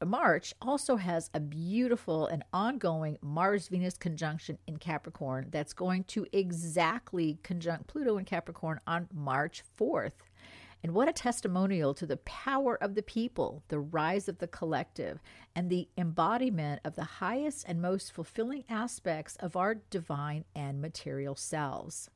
March 0.04 0.54
also 0.62 0.96
has 0.96 1.30
a 1.34 1.40
beautiful 1.40 2.26
and 2.26 2.44
ongoing 2.52 3.18
Mars 3.22 3.68
Venus 3.68 3.98
conjunction 3.98 4.58
in 4.66 4.78
Capricorn 4.78 5.48
that's 5.52 5.74
going 5.74 6.06
to 6.06 6.26
exactly 6.32 7.38
conjunct 7.44 7.88
Pluto 7.88 8.18
in 8.18 8.26
Capricorn 8.26 8.80
on 8.88 9.10
March 9.14 9.62
4th. 9.80 10.14
And 10.84 10.94
what 10.94 11.08
a 11.08 11.14
testimonial 11.14 11.94
to 11.94 12.08
the 12.08 12.18
power 12.18 12.82
of 12.82 12.96
the 12.96 13.04
people, 13.04 13.62
the 13.68 13.80
rise 13.80 14.28
of 14.28 14.40
the 14.40 14.48
collective, 14.48 15.20
and 15.56 15.70
the 15.70 15.90
embodiment 15.96 16.82
of 16.84 16.96
the 16.96 17.04
highest 17.04 17.66
and 17.68 17.82
most 17.82 18.12
fulfilling 18.12 18.64
aspects 18.68 19.36
of 19.36 19.56
our 19.56 19.76
divine 19.76 20.46
and 20.56 20.82
material 20.82 21.36
selves. 21.36 22.10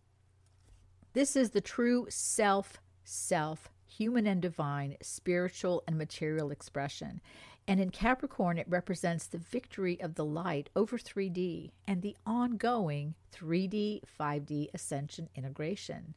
This 1.15 1.37
is 1.37 1.51
the 1.51 1.61
true 1.61 2.07
self, 2.09 2.81
self, 3.05 3.69
human 3.87 4.27
and 4.27 4.41
divine, 4.41 4.97
spiritual 5.01 5.81
and 5.87 5.97
material 5.97 6.51
expression. 6.51 7.21
And 7.65 7.79
in 7.79 7.91
Capricorn, 7.91 8.57
it 8.57 8.67
represents 8.67 9.25
the 9.25 9.37
victory 9.37 9.97
of 10.01 10.15
the 10.15 10.25
light 10.25 10.69
over 10.75 10.97
3D 10.97 11.71
and 11.87 12.01
the 12.01 12.17
ongoing 12.25 13.15
3D, 13.33 14.01
5D 14.19 14.67
ascension 14.73 15.29
integration. 15.35 16.15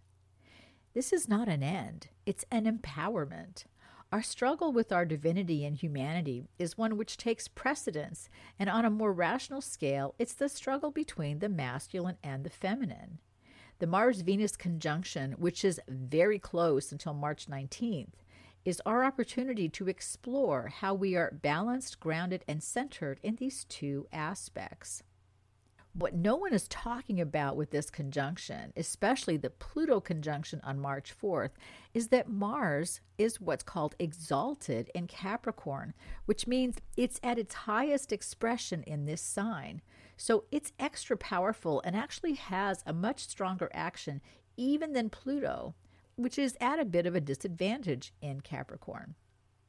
This 0.94 1.12
is 1.12 1.28
not 1.28 1.46
an 1.46 1.62
end, 1.62 2.08
it's 2.26 2.44
an 2.50 2.64
empowerment. 2.64 3.66
Our 4.10 4.22
struggle 4.22 4.72
with 4.72 4.90
our 4.90 5.04
divinity 5.04 5.64
and 5.64 5.76
humanity 5.76 6.48
is 6.58 6.76
one 6.76 6.96
which 6.96 7.16
takes 7.16 7.46
precedence, 7.46 8.28
and 8.58 8.68
on 8.68 8.84
a 8.84 8.90
more 8.90 9.12
rational 9.12 9.60
scale, 9.60 10.16
it's 10.18 10.34
the 10.34 10.48
struggle 10.48 10.90
between 10.90 11.38
the 11.38 11.48
masculine 11.48 12.16
and 12.20 12.42
the 12.42 12.50
feminine. 12.50 13.20
The 13.80 13.86
Mars 13.86 14.22
Venus 14.22 14.56
conjunction, 14.56 15.32
which 15.38 15.64
is 15.64 15.80
very 15.88 16.40
close 16.40 16.90
until 16.90 17.14
March 17.14 17.46
19th, 17.46 18.14
is 18.64 18.82
our 18.84 19.04
opportunity 19.04 19.68
to 19.68 19.88
explore 19.88 20.66
how 20.66 20.94
we 20.94 21.14
are 21.14 21.30
balanced, 21.30 22.00
grounded, 22.00 22.44
and 22.48 22.60
centered 22.60 23.20
in 23.22 23.36
these 23.36 23.64
two 23.64 24.08
aspects. 24.12 25.04
What 25.92 26.14
no 26.14 26.34
one 26.34 26.52
is 26.52 26.66
talking 26.66 27.20
about 27.20 27.56
with 27.56 27.70
this 27.70 27.88
conjunction, 27.88 28.72
especially 28.76 29.36
the 29.36 29.50
Pluto 29.50 30.00
conjunction 30.00 30.60
on 30.64 30.80
March 30.80 31.14
4th, 31.16 31.50
is 31.94 32.08
that 32.08 32.28
Mars 32.28 33.00
is 33.16 33.40
what's 33.40 33.62
called 33.62 33.94
exalted 34.00 34.90
in 34.92 35.06
Capricorn, 35.06 35.94
which 36.26 36.48
means 36.48 36.78
it's 36.96 37.20
at 37.22 37.38
its 37.38 37.54
highest 37.54 38.12
expression 38.12 38.82
in 38.82 39.06
this 39.06 39.22
sign. 39.22 39.82
So 40.20 40.44
it's 40.50 40.72
extra 40.80 41.16
powerful 41.16 41.80
and 41.84 41.94
actually 41.94 42.34
has 42.34 42.82
a 42.84 42.92
much 42.92 43.20
stronger 43.20 43.70
action 43.72 44.20
even 44.56 44.92
than 44.92 45.10
Pluto, 45.10 45.76
which 46.16 46.40
is 46.40 46.56
at 46.60 46.80
a 46.80 46.84
bit 46.84 47.06
of 47.06 47.14
a 47.14 47.20
disadvantage 47.20 48.12
in 48.20 48.40
Capricorn. 48.40 49.14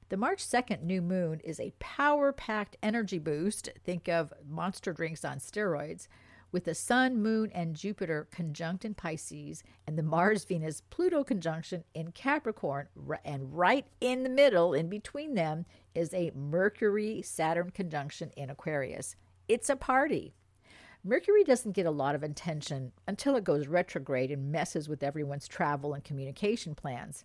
The 0.09 0.17
March 0.17 0.43
2nd 0.43 0.81
new 0.81 1.03
moon 1.03 1.39
is 1.43 1.59
a 1.59 1.73
power 1.77 2.33
packed 2.33 2.77
energy 2.81 3.19
boost. 3.19 3.69
Think 3.85 4.09
of 4.09 4.33
monster 4.43 4.91
drinks 4.91 5.23
on 5.23 5.37
steroids. 5.37 6.07
With 6.51 6.65
the 6.65 6.73
Sun, 6.73 7.21
Moon, 7.21 7.51
and 7.53 7.75
Jupiter 7.75 8.27
conjunct 8.31 8.83
in 8.83 8.95
Pisces, 8.95 9.63
and 9.85 9.95
the 9.95 10.01
Mars 10.01 10.45
Venus 10.45 10.81
Pluto 10.89 11.23
conjunction 11.23 11.83
in 11.93 12.11
Capricorn, 12.11 12.87
and 13.23 13.55
right 13.55 13.85
in 14.01 14.23
the 14.23 14.29
middle, 14.29 14.73
in 14.73 14.89
between 14.89 15.35
them, 15.35 15.67
is 15.93 16.11
a 16.11 16.31
Mercury 16.33 17.21
Saturn 17.21 17.69
conjunction 17.69 18.31
in 18.35 18.49
Aquarius. 18.49 19.15
It's 19.47 19.69
a 19.69 19.75
party. 19.75 20.33
Mercury 21.03 21.45
doesn't 21.45 21.71
get 21.71 21.85
a 21.85 21.91
lot 21.91 22.13
of 22.13 22.23
attention 22.23 22.91
until 23.07 23.37
it 23.37 23.45
goes 23.45 23.67
retrograde 23.67 24.31
and 24.31 24.51
messes 24.51 24.89
with 24.89 25.01
everyone's 25.01 25.47
travel 25.47 25.93
and 25.93 26.03
communication 26.03 26.75
plans. 26.75 27.23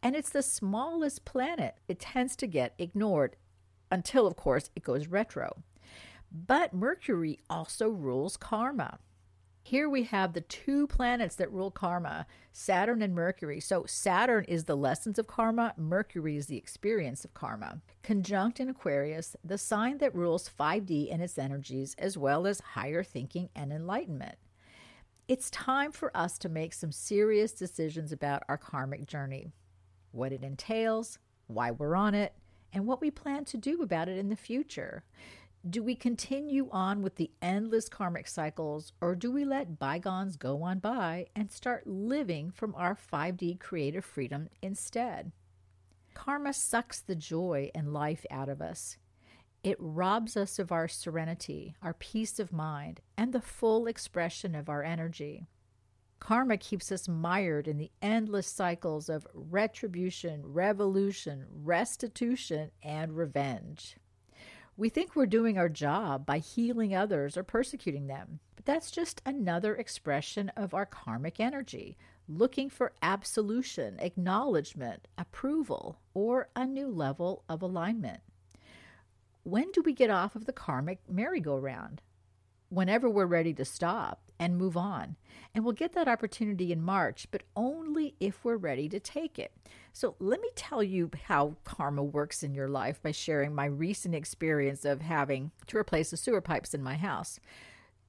And 0.00 0.14
it's 0.14 0.30
the 0.30 0.42
smallest 0.42 1.24
planet. 1.24 1.76
It 1.88 1.98
tends 1.98 2.36
to 2.36 2.46
get 2.46 2.74
ignored 2.78 3.34
until, 3.90 4.26
of 4.28 4.36
course, 4.36 4.70
it 4.76 4.84
goes 4.84 5.08
retro. 5.08 5.64
But 6.30 6.72
Mercury 6.72 7.40
also 7.50 7.88
rules 7.88 8.36
karma. 8.36 9.00
Here 9.66 9.88
we 9.88 10.04
have 10.04 10.32
the 10.32 10.42
two 10.42 10.86
planets 10.86 11.34
that 11.34 11.50
rule 11.50 11.72
karma, 11.72 12.28
Saturn 12.52 13.02
and 13.02 13.12
Mercury. 13.12 13.58
So 13.58 13.84
Saturn 13.84 14.44
is 14.44 14.62
the 14.62 14.76
lessons 14.76 15.18
of 15.18 15.26
karma, 15.26 15.74
Mercury 15.76 16.36
is 16.36 16.46
the 16.46 16.56
experience 16.56 17.24
of 17.24 17.34
karma. 17.34 17.80
Conjunct 18.04 18.60
in 18.60 18.68
Aquarius, 18.68 19.34
the 19.42 19.58
sign 19.58 19.98
that 19.98 20.14
rules 20.14 20.48
5D 20.48 21.12
and 21.12 21.20
its 21.20 21.36
energies, 21.36 21.96
as 21.98 22.16
well 22.16 22.46
as 22.46 22.60
higher 22.60 23.02
thinking 23.02 23.48
and 23.56 23.72
enlightenment. 23.72 24.36
It's 25.26 25.50
time 25.50 25.90
for 25.90 26.16
us 26.16 26.38
to 26.38 26.48
make 26.48 26.72
some 26.72 26.92
serious 26.92 27.50
decisions 27.50 28.12
about 28.12 28.44
our 28.48 28.58
karmic 28.58 29.04
journey, 29.04 29.50
what 30.12 30.30
it 30.30 30.44
entails, 30.44 31.18
why 31.48 31.72
we're 31.72 31.96
on 31.96 32.14
it, 32.14 32.34
and 32.72 32.86
what 32.86 33.00
we 33.00 33.10
plan 33.10 33.44
to 33.46 33.56
do 33.56 33.82
about 33.82 34.08
it 34.08 34.16
in 34.16 34.28
the 34.28 34.36
future. 34.36 35.02
Do 35.68 35.82
we 35.82 35.96
continue 35.96 36.68
on 36.70 37.02
with 37.02 37.16
the 37.16 37.32
endless 37.42 37.88
karmic 37.88 38.28
cycles, 38.28 38.92
or 39.00 39.16
do 39.16 39.32
we 39.32 39.44
let 39.44 39.80
bygones 39.80 40.36
go 40.36 40.62
on 40.62 40.78
by 40.78 41.26
and 41.34 41.50
start 41.50 41.88
living 41.88 42.52
from 42.52 42.72
our 42.76 42.94
5D 42.94 43.58
creative 43.58 44.04
freedom 44.04 44.48
instead? 44.62 45.32
Karma 46.14 46.52
sucks 46.52 47.00
the 47.00 47.16
joy 47.16 47.72
and 47.74 47.92
life 47.92 48.24
out 48.30 48.48
of 48.48 48.62
us. 48.62 48.96
It 49.64 49.76
robs 49.80 50.36
us 50.36 50.60
of 50.60 50.70
our 50.70 50.86
serenity, 50.86 51.74
our 51.82 51.94
peace 51.94 52.38
of 52.38 52.52
mind, 52.52 53.00
and 53.16 53.32
the 53.32 53.40
full 53.40 53.88
expression 53.88 54.54
of 54.54 54.68
our 54.68 54.84
energy. 54.84 55.48
Karma 56.20 56.58
keeps 56.58 56.92
us 56.92 57.08
mired 57.08 57.66
in 57.66 57.78
the 57.78 57.90
endless 58.00 58.46
cycles 58.46 59.08
of 59.08 59.26
retribution, 59.34 60.42
revolution, 60.44 61.46
restitution, 61.50 62.70
and 62.84 63.16
revenge. 63.16 63.96
We 64.78 64.90
think 64.90 65.16
we're 65.16 65.24
doing 65.24 65.56
our 65.56 65.70
job 65.70 66.26
by 66.26 66.36
healing 66.36 66.94
others 66.94 67.38
or 67.38 67.42
persecuting 67.42 68.08
them, 68.08 68.40
but 68.56 68.66
that's 68.66 68.90
just 68.90 69.22
another 69.24 69.74
expression 69.74 70.50
of 70.54 70.74
our 70.74 70.84
karmic 70.84 71.40
energy, 71.40 71.96
looking 72.28 72.68
for 72.68 72.92
absolution, 73.00 73.96
acknowledgement, 74.00 75.08
approval, 75.16 75.98
or 76.12 76.50
a 76.54 76.66
new 76.66 76.88
level 76.88 77.42
of 77.48 77.62
alignment. 77.62 78.20
When 79.44 79.72
do 79.72 79.80
we 79.80 79.94
get 79.94 80.10
off 80.10 80.36
of 80.36 80.44
the 80.44 80.52
karmic 80.52 80.98
merry-go-round? 81.08 82.02
Whenever 82.68 83.08
we're 83.08 83.24
ready 83.24 83.54
to 83.54 83.64
stop 83.64 84.25
and 84.38 84.58
move 84.58 84.76
on. 84.76 85.16
And 85.54 85.64
we'll 85.64 85.72
get 85.72 85.94
that 85.94 86.08
opportunity 86.08 86.72
in 86.72 86.82
March, 86.82 87.28
but 87.30 87.42
only 87.54 88.14
if 88.20 88.44
we're 88.44 88.56
ready 88.56 88.88
to 88.88 89.00
take 89.00 89.38
it. 89.38 89.52
So 89.92 90.14
let 90.18 90.40
me 90.40 90.50
tell 90.54 90.82
you 90.82 91.10
how 91.24 91.56
karma 91.64 92.02
works 92.02 92.42
in 92.42 92.54
your 92.54 92.68
life 92.68 93.02
by 93.02 93.12
sharing 93.12 93.54
my 93.54 93.66
recent 93.66 94.14
experience 94.14 94.84
of 94.84 95.00
having 95.00 95.50
to 95.68 95.78
replace 95.78 96.10
the 96.10 96.16
sewer 96.16 96.40
pipes 96.40 96.74
in 96.74 96.82
my 96.82 96.96
house. 96.96 97.40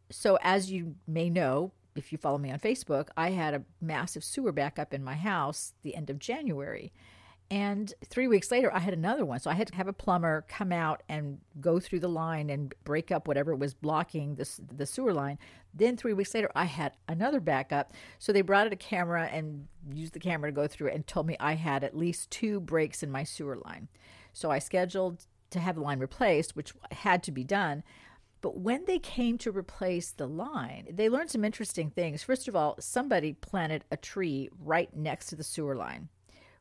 So, 0.09 0.37
as 0.41 0.71
you 0.71 0.95
may 1.05 1.29
know, 1.29 1.71
if 1.95 2.11
you 2.11 2.17
follow 2.17 2.37
me 2.37 2.51
on 2.51 2.59
Facebook, 2.59 3.09
I 3.17 3.31
had 3.31 3.53
a 3.53 3.63
massive 3.81 4.23
sewer 4.23 4.51
backup 4.51 4.93
in 4.93 5.03
my 5.03 5.15
house 5.15 5.73
the 5.81 5.95
end 5.95 6.09
of 6.09 6.19
January. 6.19 6.93
And 7.49 7.93
three 8.05 8.27
weeks 8.27 8.51
later, 8.51 8.73
I 8.73 8.79
had 8.79 8.93
another 8.93 9.23
one. 9.23 9.39
So 9.39 9.49
I 9.49 9.53
had 9.53 9.67
to 9.67 9.75
have 9.75 9.87
a 9.87 9.93
plumber 9.93 10.45
come 10.49 10.73
out 10.73 11.01
and 11.07 11.39
go 11.61 11.79
through 11.79 12.01
the 12.01 12.09
line 12.09 12.49
and 12.49 12.73
break 12.83 13.09
up 13.09 13.27
whatever 13.27 13.55
was 13.55 13.73
blocking 13.73 14.35
the, 14.35 14.49
the 14.75 14.85
sewer 14.85 15.13
line. 15.13 15.39
Then 15.73 15.95
three 15.95 16.11
weeks 16.11 16.33
later, 16.33 16.51
I 16.55 16.65
had 16.65 16.97
another 17.07 17.39
backup. 17.39 17.93
So 18.19 18.33
they 18.33 18.41
brought 18.41 18.67
out 18.67 18.73
a 18.73 18.77
camera 18.77 19.29
and 19.31 19.67
used 19.93 20.13
the 20.13 20.19
camera 20.19 20.49
to 20.49 20.55
go 20.55 20.67
through 20.67 20.89
it 20.89 20.95
and 20.95 21.07
told 21.07 21.25
me 21.25 21.37
I 21.39 21.53
had 21.53 21.85
at 21.85 21.95
least 21.95 22.31
two 22.31 22.59
breaks 22.59 23.01
in 23.01 23.11
my 23.11 23.23
sewer 23.23 23.57
line. 23.63 23.87
So 24.33 24.51
I 24.51 24.59
scheduled 24.59 25.25
to 25.51 25.59
have 25.59 25.75
the 25.75 25.81
line 25.81 25.99
replaced, 25.99 26.55
which 26.55 26.73
had 26.91 27.23
to 27.23 27.31
be 27.31 27.45
done. 27.45 27.83
But 28.41 28.57
when 28.59 28.85
they 28.85 28.99
came 28.99 29.37
to 29.39 29.51
replace 29.51 30.11
the 30.11 30.27
line, 30.27 30.87
they 30.91 31.09
learned 31.09 31.31
some 31.31 31.45
interesting 31.45 31.91
things. 31.91 32.23
First 32.23 32.47
of 32.47 32.55
all, 32.55 32.75
somebody 32.79 33.33
planted 33.33 33.85
a 33.89 33.97
tree 33.97 34.49
right 34.63 34.93
next 34.95 35.27
to 35.27 35.35
the 35.35 35.43
sewer 35.43 35.75
line. 35.75 36.09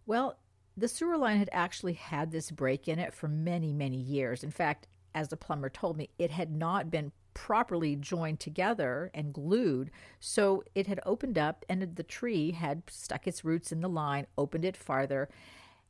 Well, 0.07 0.39
the 0.77 0.89
sewer 0.89 1.17
line 1.17 1.39
had 1.39 1.49
actually 1.53 1.95
had 1.95 2.31
this 2.31 2.51
break 2.51 2.87
in 2.89 2.99
it 2.99 3.15
for 3.15 3.29
many, 3.29 3.73
many 3.73 3.97
years. 3.97 4.45
In 4.45 4.51
fact, 4.51 4.87
as 5.15 5.29
the 5.29 5.37
plumber 5.37 5.71
told 5.71 5.97
me, 5.97 6.11
it 6.19 6.31
had 6.31 6.51
not 6.51 6.91
been 6.91 7.13
properly 7.33 7.97
joined 7.97 8.41
together 8.41 9.11
and 9.15 9.33
glued. 9.33 9.91
So 10.21 10.63
it 10.75 10.87
had 10.87 11.01
opened 11.07 11.39
up, 11.39 11.65
and 11.69 11.97
the 11.97 12.03
tree 12.03 12.53
had 12.53 12.83
stuck 12.89 13.27
its 13.27 13.45
roots 13.45 13.73
in 13.73 13.81
the 13.81 13.89
line, 13.89 14.27
opened 14.37 14.65
it 14.65 14.77
farther, 14.77 15.29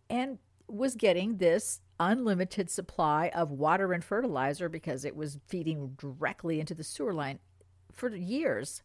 and 0.09 0.39
was 0.69 0.95
getting 0.95 1.37
this 1.37 1.81
unlimited 1.99 2.71
supply 2.71 3.31
of 3.35 3.51
water 3.51 3.93
and 3.93 4.05
fertilizer 4.05 4.69
because 4.69 5.05
it 5.05 5.17
was 5.17 5.39
feeding 5.47 5.95
directly 5.99 6.61
into 6.61 6.75
the 6.75 6.85
sewer 6.85 7.15
line 7.15 7.39
for 7.93 8.15
years. 8.15 8.83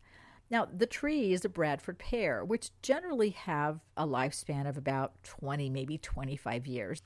Now, 0.52 0.68
the 0.72 0.86
tree 0.86 1.32
is 1.32 1.46
a 1.46 1.50
Bradford 1.50 1.98
pear, 1.98 2.44
which 2.44 2.72
generally 2.82 3.30
have 3.30 3.80
a 3.96 4.06
lifespan 4.06 4.68
of 4.68 4.78
about 4.78 5.24
20, 5.24 5.70
maybe 5.70 5.98
25 5.98 6.68
years. 6.68 7.02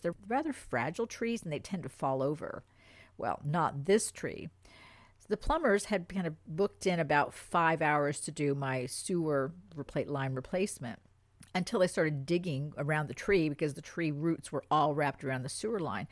They're 0.00 0.14
rather 0.26 0.54
fragile 0.54 1.06
trees 1.06 1.42
and 1.42 1.52
they 1.52 1.58
tend 1.58 1.82
to 1.82 1.90
fall 1.90 2.22
over. 2.22 2.64
Well, 3.18 3.40
not 3.44 3.84
this 3.84 4.10
tree. 4.10 4.48
the 5.28 5.36
plumbers 5.36 5.86
had 5.86 6.08
kind 6.08 6.26
of 6.26 6.34
booked 6.46 6.86
in 6.86 6.98
about 6.98 7.32
five 7.32 7.80
hours 7.80 8.20
to 8.20 8.30
do 8.30 8.54
my 8.54 8.86
sewer 8.86 9.52
replate 9.76 10.08
line 10.08 10.34
replacement 10.34 10.98
until 11.54 11.80
they 11.80 11.86
started 11.86 12.26
digging 12.26 12.72
around 12.76 13.08
the 13.08 13.14
tree 13.14 13.48
because 13.48 13.74
the 13.74 13.82
tree 13.82 14.10
roots 14.10 14.50
were 14.50 14.64
all 14.70 14.94
wrapped 14.94 15.24
around 15.24 15.42
the 15.42 15.48
sewer 15.48 15.78
line. 15.78 16.08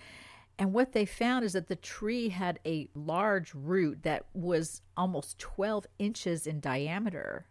And 0.60 0.74
what 0.74 0.92
they 0.92 1.06
found 1.06 1.46
is 1.46 1.54
that 1.54 1.68
the 1.68 1.74
tree 1.74 2.28
had 2.28 2.60
a 2.66 2.86
large 2.94 3.54
root 3.54 4.02
that 4.02 4.26
was 4.34 4.82
almost 4.94 5.38
12 5.38 5.86
inches 5.98 6.46
in 6.46 6.60
diameter 6.60 7.46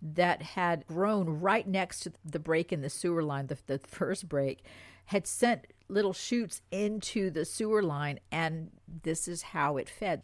that 0.00 0.40
had 0.40 0.86
grown 0.86 1.28
right 1.28 1.68
next 1.68 2.00
to 2.00 2.12
the 2.24 2.38
break 2.38 2.72
in 2.72 2.80
the 2.80 2.88
sewer 2.88 3.22
line, 3.22 3.48
the, 3.48 3.58
the 3.66 3.78
first 3.86 4.30
break, 4.30 4.64
had 5.04 5.26
sent 5.26 5.66
little 5.88 6.14
shoots 6.14 6.62
into 6.70 7.30
the 7.30 7.44
sewer 7.44 7.82
line, 7.82 8.18
and 8.32 8.70
this 9.02 9.28
is 9.28 9.42
how 9.42 9.76
it 9.76 9.86
fed. 9.86 10.22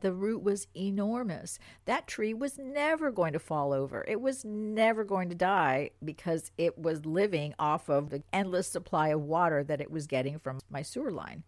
The 0.00 0.12
root 0.12 0.42
was 0.42 0.66
enormous. 0.76 1.60
That 1.84 2.08
tree 2.08 2.34
was 2.34 2.58
never 2.58 3.12
going 3.12 3.34
to 3.34 3.38
fall 3.38 3.72
over. 3.72 4.04
It 4.08 4.20
was 4.20 4.44
never 4.44 5.04
going 5.04 5.28
to 5.28 5.36
die 5.36 5.90
because 6.04 6.50
it 6.58 6.76
was 6.76 7.06
living 7.06 7.54
off 7.56 7.88
of 7.88 8.10
the 8.10 8.24
endless 8.32 8.66
supply 8.66 9.08
of 9.08 9.22
water 9.22 9.62
that 9.62 9.80
it 9.80 9.92
was 9.92 10.08
getting 10.08 10.40
from 10.40 10.58
my 10.68 10.82
sewer 10.82 11.12
line. 11.12 11.44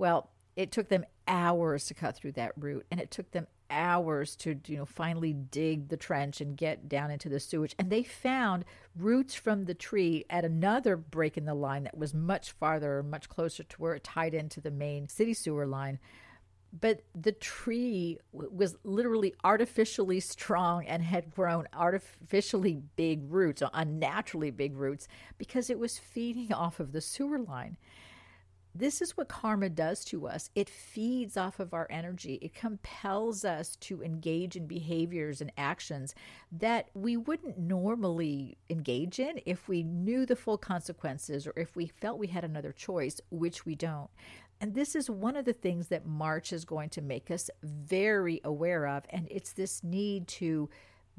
Well, 0.00 0.30
it 0.56 0.72
took 0.72 0.88
them 0.88 1.04
hours 1.28 1.84
to 1.88 1.94
cut 1.94 2.16
through 2.16 2.32
that 2.32 2.52
root, 2.56 2.86
and 2.90 2.98
it 2.98 3.10
took 3.10 3.32
them 3.32 3.46
hours 3.68 4.34
to 4.36 4.58
you 4.66 4.78
know 4.78 4.86
finally 4.86 5.34
dig 5.34 5.90
the 5.90 5.96
trench 5.98 6.40
and 6.40 6.56
get 6.56 6.88
down 6.88 7.10
into 7.10 7.28
the 7.28 7.38
sewage. 7.38 7.74
And 7.78 7.90
they 7.90 8.02
found 8.02 8.64
roots 8.96 9.34
from 9.34 9.66
the 9.66 9.74
tree 9.74 10.24
at 10.30 10.42
another 10.42 10.96
break 10.96 11.36
in 11.36 11.44
the 11.44 11.52
line 11.52 11.84
that 11.84 11.98
was 11.98 12.14
much 12.14 12.52
farther 12.52 13.02
much 13.02 13.28
closer 13.28 13.62
to 13.62 13.76
where 13.76 13.94
it 13.94 14.02
tied 14.02 14.32
into 14.32 14.58
the 14.62 14.70
main 14.70 15.06
city 15.06 15.34
sewer 15.34 15.66
line. 15.66 15.98
But 16.72 17.02
the 17.14 17.32
tree 17.32 18.20
was 18.32 18.76
literally 18.84 19.34
artificially 19.44 20.20
strong 20.20 20.86
and 20.86 21.02
had 21.02 21.30
grown 21.30 21.68
artificially 21.74 22.80
big 22.96 23.30
roots 23.30 23.60
uh, 23.60 23.68
unnaturally 23.74 24.50
big 24.50 24.78
roots 24.78 25.08
because 25.36 25.68
it 25.68 25.78
was 25.78 25.98
feeding 25.98 26.54
off 26.54 26.80
of 26.80 26.92
the 26.92 27.02
sewer 27.02 27.38
line 27.38 27.76
this 28.74 29.02
is 29.02 29.16
what 29.16 29.28
karma 29.28 29.68
does 29.68 30.04
to 30.06 30.26
us. 30.26 30.50
It 30.54 30.70
feeds 30.70 31.36
off 31.36 31.58
of 31.60 31.74
our 31.74 31.86
energy. 31.90 32.38
It 32.40 32.54
compels 32.54 33.44
us 33.44 33.76
to 33.76 34.02
engage 34.02 34.56
in 34.56 34.66
behaviors 34.66 35.40
and 35.40 35.52
actions 35.56 36.14
that 36.52 36.88
we 36.94 37.16
wouldn't 37.16 37.58
normally 37.58 38.58
engage 38.68 39.18
in 39.18 39.40
if 39.44 39.68
we 39.68 39.82
knew 39.82 40.24
the 40.24 40.36
full 40.36 40.58
consequences 40.58 41.46
or 41.46 41.52
if 41.56 41.74
we 41.74 41.86
felt 41.86 42.18
we 42.18 42.28
had 42.28 42.44
another 42.44 42.72
choice, 42.72 43.20
which 43.30 43.66
we 43.66 43.74
don't. 43.74 44.10
And 44.60 44.74
this 44.74 44.94
is 44.94 45.08
one 45.08 45.36
of 45.36 45.46
the 45.46 45.54
things 45.54 45.88
that 45.88 46.06
March 46.06 46.52
is 46.52 46.64
going 46.66 46.90
to 46.90 47.00
make 47.00 47.30
us 47.30 47.48
very 47.62 48.40
aware 48.44 48.86
of. 48.86 49.04
And 49.08 49.26
it's 49.30 49.52
this 49.52 49.82
need 49.82 50.28
to 50.28 50.68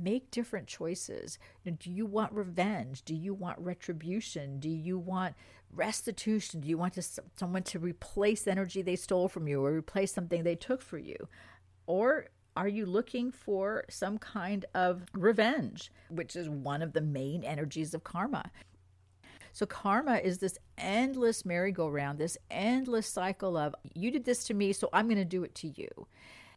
make 0.01 0.31
different 0.31 0.67
choices. 0.67 1.37
Do 1.65 1.91
you 1.91 2.05
want 2.05 2.33
revenge? 2.33 3.03
Do 3.03 3.15
you 3.15 3.33
want 3.33 3.59
retribution? 3.59 4.59
Do 4.59 4.69
you 4.69 4.97
want 4.97 5.35
restitution? 5.73 6.61
Do 6.61 6.67
you 6.67 6.77
want 6.77 6.93
to, 6.93 7.03
someone 7.37 7.63
to 7.63 7.79
replace 7.79 8.47
energy 8.47 8.81
they 8.81 8.95
stole 8.95 9.27
from 9.27 9.47
you 9.47 9.63
or 9.63 9.73
replace 9.73 10.13
something 10.13 10.43
they 10.43 10.55
took 10.55 10.81
for 10.81 10.97
you? 10.97 11.27
Or 11.85 12.27
are 12.55 12.67
you 12.67 12.85
looking 12.85 13.31
for 13.31 13.85
some 13.89 14.17
kind 14.17 14.65
of 14.73 15.03
revenge, 15.13 15.91
which 16.09 16.35
is 16.35 16.49
one 16.49 16.81
of 16.81 16.93
the 16.93 17.01
main 17.01 17.43
energies 17.43 17.93
of 17.93 18.03
karma? 18.03 18.51
So, 19.53 19.65
karma 19.65 20.15
is 20.17 20.37
this 20.37 20.57
endless 20.77 21.45
merry-go-round, 21.45 22.17
this 22.17 22.37
endless 22.49 23.07
cycle 23.07 23.57
of 23.57 23.75
you 23.93 24.11
did 24.11 24.23
this 24.25 24.45
to 24.45 24.53
me, 24.53 24.71
so 24.71 24.89
I'm 24.93 25.07
going 25.07 25.17
to 25.17 25.25
do 25.25 25.43
it 25.43 25.55
to 25.55 25.67
you. 25.67 26.07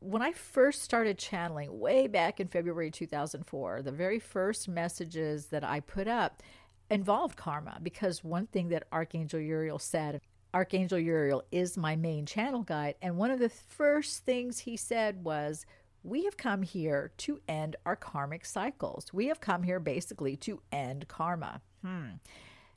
When 0.00 0.22
I 0.22 0.32
first 0.32 0.82
started 0.82 1.18
channeling 1.18 1.78
way 1.78 2.06
back 2.06 2.40
in 2.40 2.48
February 2.48 2.90
2004, 2.90 3.82
the 3.82 3.92
very 3.92 4.18
first 4.18 4.68
messages 4.68 5.46
that 5.46 5.64
I 5.64 5.80
put 5.80 6.08
up 6.08 6.42
involved 6.90 7.36
karma 7.36 7.78
because 7.82 8.22
one 8.22 8.46
thing 8.46 8.68
that 8.68 8.86
Archangel 8.92 9.40
Uriel 9.40 9.78
said 9.78 10.20
Archangel 10.54 10.98
Uriel 10.98 11.42
is 11.50 11.76
my 11.76 11.96
main 11.96 12.26
channel 12.26 12.62
guide. 12.62 12.94
And 13.02 13.16
one 13.16 13.32
of 13.32 13.40
the 13.40 13.48
first 13.48 14.24
things 14.24 14.60
he 14.60 14.76
said 14.76 15.24
was, 15.24 15.66
We 16.04 16.24
have 16.24 16.36
come 16.36 16.62
here 16.62 17.10
to 17.18 17.40
end 17.48 17.76
our 17.84 17.96
karmic 17.96 18.44
cycles. 18.46 19.12
We 19.12 19.26
have 19.26 19.40
come 19.40 19.64
here 19.64 19.80
basically 19.80 20.36
to 20.38 20.62
end 20.70 21.08
karma. 21.08 21.60
Hmm. 21.82 22.18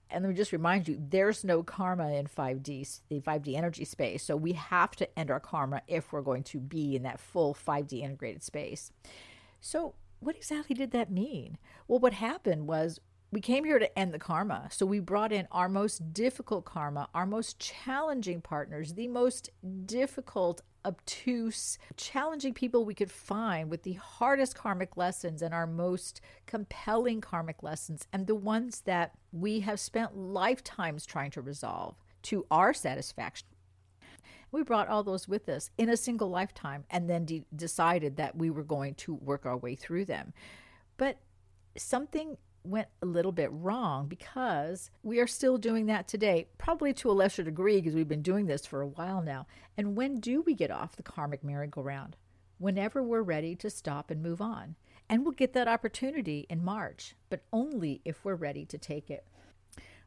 And 0.09 0.23
let 0.23 0.29
me 0.29 0.35
just 0.35 0.51
remind 0.51 0.87
you, 0.87 0.97
there's 0.99 1.43
no 1.43 1.63
karma 1.63 2.11
in 2.13 2.27
5D, 2.27 2.99
the 3.09 3.19
5D 3.19 3.55
energy 3.55 3.85
space. 3.85 4.23
So 4.23 4.35
we 4.35 4.53
have 4.53 4.95
to 4.97 5.19
end 5.19 5.29
our 5.31 5.39
karma 5.39 5.81
if 5.87 6.11
we're 6.11 6.21
going 6.21 6.43
to 6.43 6.59
be 6.59 6.95
in 6.95 7.03
that 7.03 7.19
full 7.19 7.53
5D 7.53 8.01
integrated 8.01 8.43
space. 8.43 8.91
So, 9.59 9.95
what 10.19 10.35
exactly 10.35 10.75
did 10.75 10.91
that 10.91 11.11
mean? 11.11 11.59
Well, 11.87 11.99
what 11.99 12.13
happened 12.13 12.67
was 12.67 12.99
we 13.31 13.41
came 13.41 13.65
here 13.65 13.79
to 13.79 13.99
end 13.99 14.13
the 14.13 14.19
karma. 14.19 14.67
So 14.71 14.85
we 14.85 14.99
brought 14.99 15.31
in 15.31 15.47
our 15.51 15.67
most 15.67 16.13
difficult 16.13 16.65
karma, 16.65 17.09
our 17.13 17.25
most 17.25 17.59
challenging 17.59 18.41
partners, 18.41 18.93
the 18.93 19.07
most 19.07 19.49
difficult, 19.85 20.61
obtuse, 20.87 21.77
challenging 21.97 22.53
people 22.53 22.85
we 22.85 22.95
could 22.95 23.11
find 23.11 23.69
with 23.69 23.83
the 23.83 23.93
hardest 23.93 24.55
karmic 24.55 24.95
lessons 24.95 25.41
and 25.41 25.53
our 25.53 25.67
most 25.67 26.21
compelling 26.45 27.19
karmic 27.19 27.61
lessons, 27.61 28.07
and 28.13 28.25
the 28.25 28.35
ones 28.35 28.81
that 28.81 29.13
we 29.31 29.59
have 29.59 29.79
spent 29.79 30.17
lifetimes 30.17 31.05
trying 31.05 31.31
to 31.31 31.41
resolve 31.41 31.95
to 32.23 32.45
our 32.49 32.73
satisfaction. 32.73 33.47
We 34.49 34.63
brought 34.63 34.87
all 34.87 35.03
those 35.03 35.27
with 35.27 35.49
us 35.49 35.69
in 35.77 35.89
a 35.89 35.97
single 35.97 36.29
lifetime 36.29 36.85
and 36.89 37.09
then 37.09 37.25
de- 37.25 37.45
decided 37.53 38.15
that 38.15 38.37
we 38.37 38.49
were 38.49 38.63
going 38.63 38.95
to 38.95 39.13
work 39.13 39.45
our 39.45 39.57
way 39.57 39.75
through 39.75 40.05
them. 40.05 40.33
But 40.95 41.17
something 41.75 42.37
went 42.67 42.87
a 43.01 43.05
little 43.05 43.31
bit 43.31 43.49
wrong 43.51 44.07
because 44.07 44.91
we 45.03 45.19
are 45.19 45.27
still 45.27 45.57
doing 45.57 45.85
that 45.87 46.07
today, 46.07 46.47
probably 46.57 46.93
to 46.93 47.09
a 47.09 47.13
lesser 47.13 47.43
degree 47.43 47.77
because 47.77 47.95
we've 47.95 48.07
been 48.07 48.21
doing 48.21 48.47
this 48.47 48.65
for 48.65 48.81
a 48.81 48.87
while 48.87 49.21
now. 49.21 49.47
And 49.77 49.95
when 49.95 50.19
do 50.19 50.41
we 50.41 50.53
get 50.53 50.71
off 50.71 50.95
the 50.95 51.03
karmic 51.03 51.43
merry-go-round? 51.43 52.15
Whenever 52.57 53.03
we're 53.03 53.21
ready 53.21 53.55
to 53.55 53.69
stop 53.69 54.11
and 54.11 54.21
move 54.21 54.41
on. 54.41 54.75
And 55.09 55.23
we'll 55.23 55.31
get 55.31 55.53
that 55.53 55.67
opportunity 55.67 56.45
in 56.49 56.65
March, 56.65 57.15
but 57.29 57.43
only 57.53 58.01
if 58.03 58.25
we're 58.25 58.35
ready 58.35 58.65
to 58.65 58.77
take 58.77 59.09
it. 59.09 59.25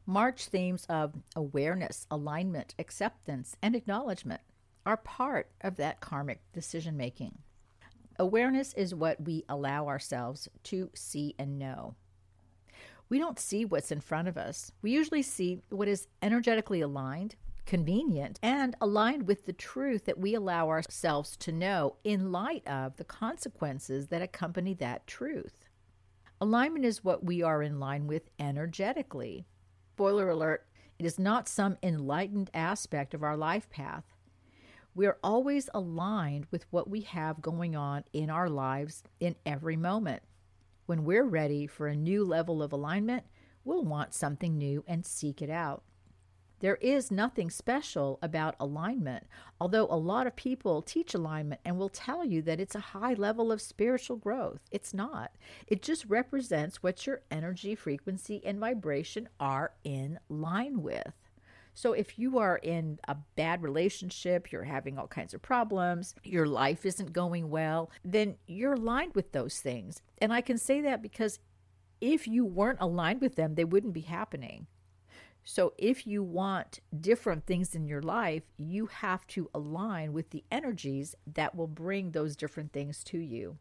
March 0.05 0.47
themes 0.47 0.85
of 0.89 1.15
awareness, 1.35 2.05
alignment, 2.11 2.75
acceptance, 2.77 3.55
and 3.61 3.75
acknowledgement 3.75 4.41
are 4.85 4.97
part 4.97 5.49
of 5.61 5.77
that 5.77 6.01
karmic 6.01 6.41
decision 6.53 6.97
making. 6.97 7.37
Awareness 8.19 8.73
is 8.73 8.93
what 8.93 9.21
we 9.21 9.45
allow 9.47 9.87
ourselves 9.87 10.47
to 10.63 10.91
see 10.93 11.33
and 11.39 11.57
know 11.57 11.95
we 13.11 13.19
don't 13.19 13.37
see 13.37 13.65
what's 13.65 13.91
in 13.91 13.99
front 13.99 14.29
of 14.29 14.37
us. 14.37 14.71
We 14.81 14.91
usually 14.91 15.21
see 15.21 15.59
what 15.69 15.89
is 15.89 16.07
energetically 16.21 16.79
aligned, 16.79 17.35
convenient, 17.65 18.39
and 18.41 18.73
aligned 18.79 19.27
with 19.27 19.45
the 19.45 19.51
truth 19.51 20.05
that 20.05 20.17
we 20.17 20.33
allow 20.33 20.69
ourselves 20.69 21.35
to 21.37 21.51
know 21.51 21.97
in 22.05 22.31
light 22.31 22.65
of 22.65 22.95
the 22.95 23.03
consequences 23.03 24.07
that 24.07 24.21
accompany 24.21 24.73
that 24.75 25.07
truth. 25.07 25.65
Alignment 26.39 26.85
is 26.85 27.03
what 27.03 27.25
we 27.25 27.43
are 27.43 27.61
in 27.61 27.81
line 27.81 28.07
with 28.07 28.29
energetically. 28.39 29.45
Spoiler 29.93 30.29
alert, 30.29 30.65
it 30.97 31.05
is 31.05 31.19
not 31.19 31.49
some 31.49 31.77
enlightened 31.83 32.49
aspect 32.53 33.13
of 33.13 33.23
our 33.23 33.35
life 33.35 33.69
path. 33.69 34.05
We 34.95 35.05
are 35.05 35.17
always 35.21 35.69
aligned 35.73 36.45
with 36.49 36.65
what 36.71 36.89
we 36.89 37.01
have 37.01 37.41
going 37.41 37.75
on 37.75 38.05
in 38.13 38.29
our 38.29 38.49
lives 38.49 39.03
in 39.19 39.35
every 39.45 39.75
moment. 39.75 40.23
When 40.91 41.05
we're 41.05 41.23
ready 41.23 41.67
for 41.67 41.87
a 41.87 41.95
new 41.95 42.25
level 42.25 42.61
of 42.61 42.73
alignment, 42.73 43.23
we'll 43.63 43.85
want 43.85 44.13
something 44.13 44.57
new 44.57 44.83
and 44.85 45.05
seek 45.05 45.41
it 45.41 45.49
out. 45.49 45.83
There 46.59 46.75
is 46.75 47.09
nothing 47.09 47.49
special 47.49 48.19
about 48.21 48.57
alignment, 48.59 49.25
although 49.61 49.87
a 49.89 49.95
lot 49.95 50.27
of 50.27 50.35
people 50.35 50.81
teach 50.81 51.13
alignment 51.13 51.61
and 51.63 51.77
will 51.77 51.87
tell 51.87 52.25
you 52.25 52.41
that 52.41 52.59
it's 52.59 52.75
a 52.75 52.91
high 52.91 53.13
level 53.13 53.53
of 53.53 53.61
spiritual 53.61 54.17
growth. 54.17 54.59
It's 54.69 54.93
not. 54.93 55.31
It 55.65 55.81
just 55.81 56.03
represents 56.09 56.83
what 56.83 57.07
your 57.07 57.21
energy, 57.31 57.73
frequency, 57.73 58.41
and 58.43 58.59
vibration 58.59 59.29
are 59.39 59.71
in 59.85 60.19
line 60.27 60.81
with. 60.81 61.13
So 61.81 61.93
if 61.93 62.19
you 62.19 62.37
are 62.37 62.57
in 62.57 62.99
a 63.07 63.17
bad 63.35 63.63
relationship, 63.63 64.51
you're 64.51 64.65
having 64.65 64.99
all 64.99 65.07
kinds 65.07 65.33
of 65.33 65.41
problems, 65.41 66.13
your 66.23 66.45
life 66.45 66.85
isn't 66.85 67.11
going 67.11 67.49
well, 67.49 67.89
then 68.05 68.35
you're 68.45 68.73
aligned 68.73 69.15
with 69.15 69.31
those 69.31 69.57
things. 69.61 69.99
And 70.19 70.31
I 70.31 70.41
can 70.41 70.59
say 70.59 70.81
that 70.81 71.01
because 71.01 71.39
if 71.99 72.27
you 72.27 72.45
weren't 72.45 72.77
aligned 72.79 73.19
with 73.19 73.35
them, 73.35 73.55
they 73.55 73.63
wouldn't 73.63 73.95
be 73.95 74.01
happening. 74.01 74.67
So, 75.43 75.73
if 75.79 76.05
you 76.05 76.21
want 76.21 76.81
different 76.99 77.47
things 77.47 77.73
in 77.73 77.87
your 77.87 78.03
life, 78.03 78.43
you 78.59 78.85
have 78.85 79.25
to 79.29 79.49
align 79.51 80.13
with 80.13 80.29
the 80.29 80.43
energies 80.51 81.15
that 81.33 81.55
will 81.55 81.65
bring 81.65 82.11
those 82.11 82.35
different 82.35 82.73
things 82.73 83.03
to 83.05 83.17
you. 83.17 83.57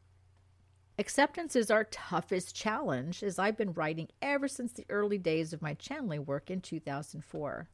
Acceptance 0.98 1.56
is 1.56 1.70
our 1.70 1.84
toughest 1.84 2.54
challenge, 2.54 3.22
as 3.22 3.38
I've 3.38 3.56
been 3.56 3.72
writing 3.72 4.08
ever 4.20 4.46
since 4.46 4.72
the 4.74 4.84
early 4.90 5.16
days 5.16 5.54
of 5.54 5.62
my 5.62 5.72
channeling 5.72 6.26
work 6.26 6.50
in 6.50 6.60
2004. 6.60 7.66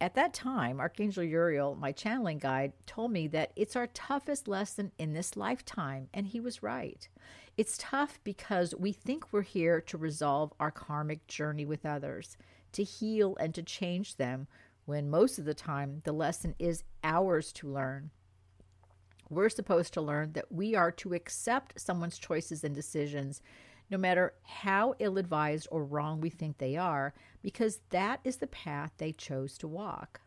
At 0.00 0.14
that 0.14 0.32
time, 0.32 0.80
Archangel 0.80 1.22
Uriel, 1.24 1.74
my 1.74 1.92
channeling 1.92 2.38
guide, 2.38 2.72
told 2.86 3.12
me 3.12 3.26
that 3.28 3.52
it's 3.54 3.76
our 3.76 3.86
toughest 3.88 4.48
lesson 4.48 4.92
in 4.98 5.12
this 5.12 5.36
lifetime, 5.36 6.08
and 6.14 6.26
he 6.26 6.40
was 6.40 6.62
right. 6.62 7.06
It's 7.58 7.76
tough 7.76 8.18
because 8.24 8.74
we 8.74 8.92
think 8.92 9.30
we're 9.30 9.42
here 9.42 9.78
to 9.82 9.98
resolve 9.98 10.54
our 10.58 10.70
karmic 10.70 11.26
journey 11.26 11.66
with 11.66 11.84
others, 11.84 12.38
to 12.72 12.82
heal 12.82 13.36
and 13.38 13.54
to 13.54 13.62
change 13.62 14.16
them, 14.16 14.46
when 14.86 15.10
most 15.10 15.38
of 15.38 15.44
the 15.44 15.52
time 15.52 16.00
the 16.04 16.12
lesson 16.12 16.54
is 16.58 16.82
ours 17.04 17.52
to 17.52 17.68
learn. 17.68 18.10
We're 19.28 19.50
supposed 19.50 19.92
to 19.94 20.00
learn 20.00 20.32
that 20.32 20.50
we 20.50 20.74
are 20.74 20.90
to 20.92 21.12
accept 21.12 21.78
someone's 21.78 22.18
choices 22.18 22.64
and 22.64 22.74
decisions 22.74 23.42
no 23.90 23.98
matter 23.98 24.34
how 24.42 24.94
ill 24.98 25.18
advised 25.18 25.66
or 25.70 25.84
wrong 25.84 26.20
we 26.20 26.30
think 26.30 26.58
they 26.58 26.76
are, 26.76 27.12
because 27.42 27.80
that 27.90 28.20
is 28.24 28.36
the 28.36 28.46
path 28.46 28.92
they 28.98 29.12
chose 29.12 29.58
to 29.58 29.68
walk. 29.68 30.20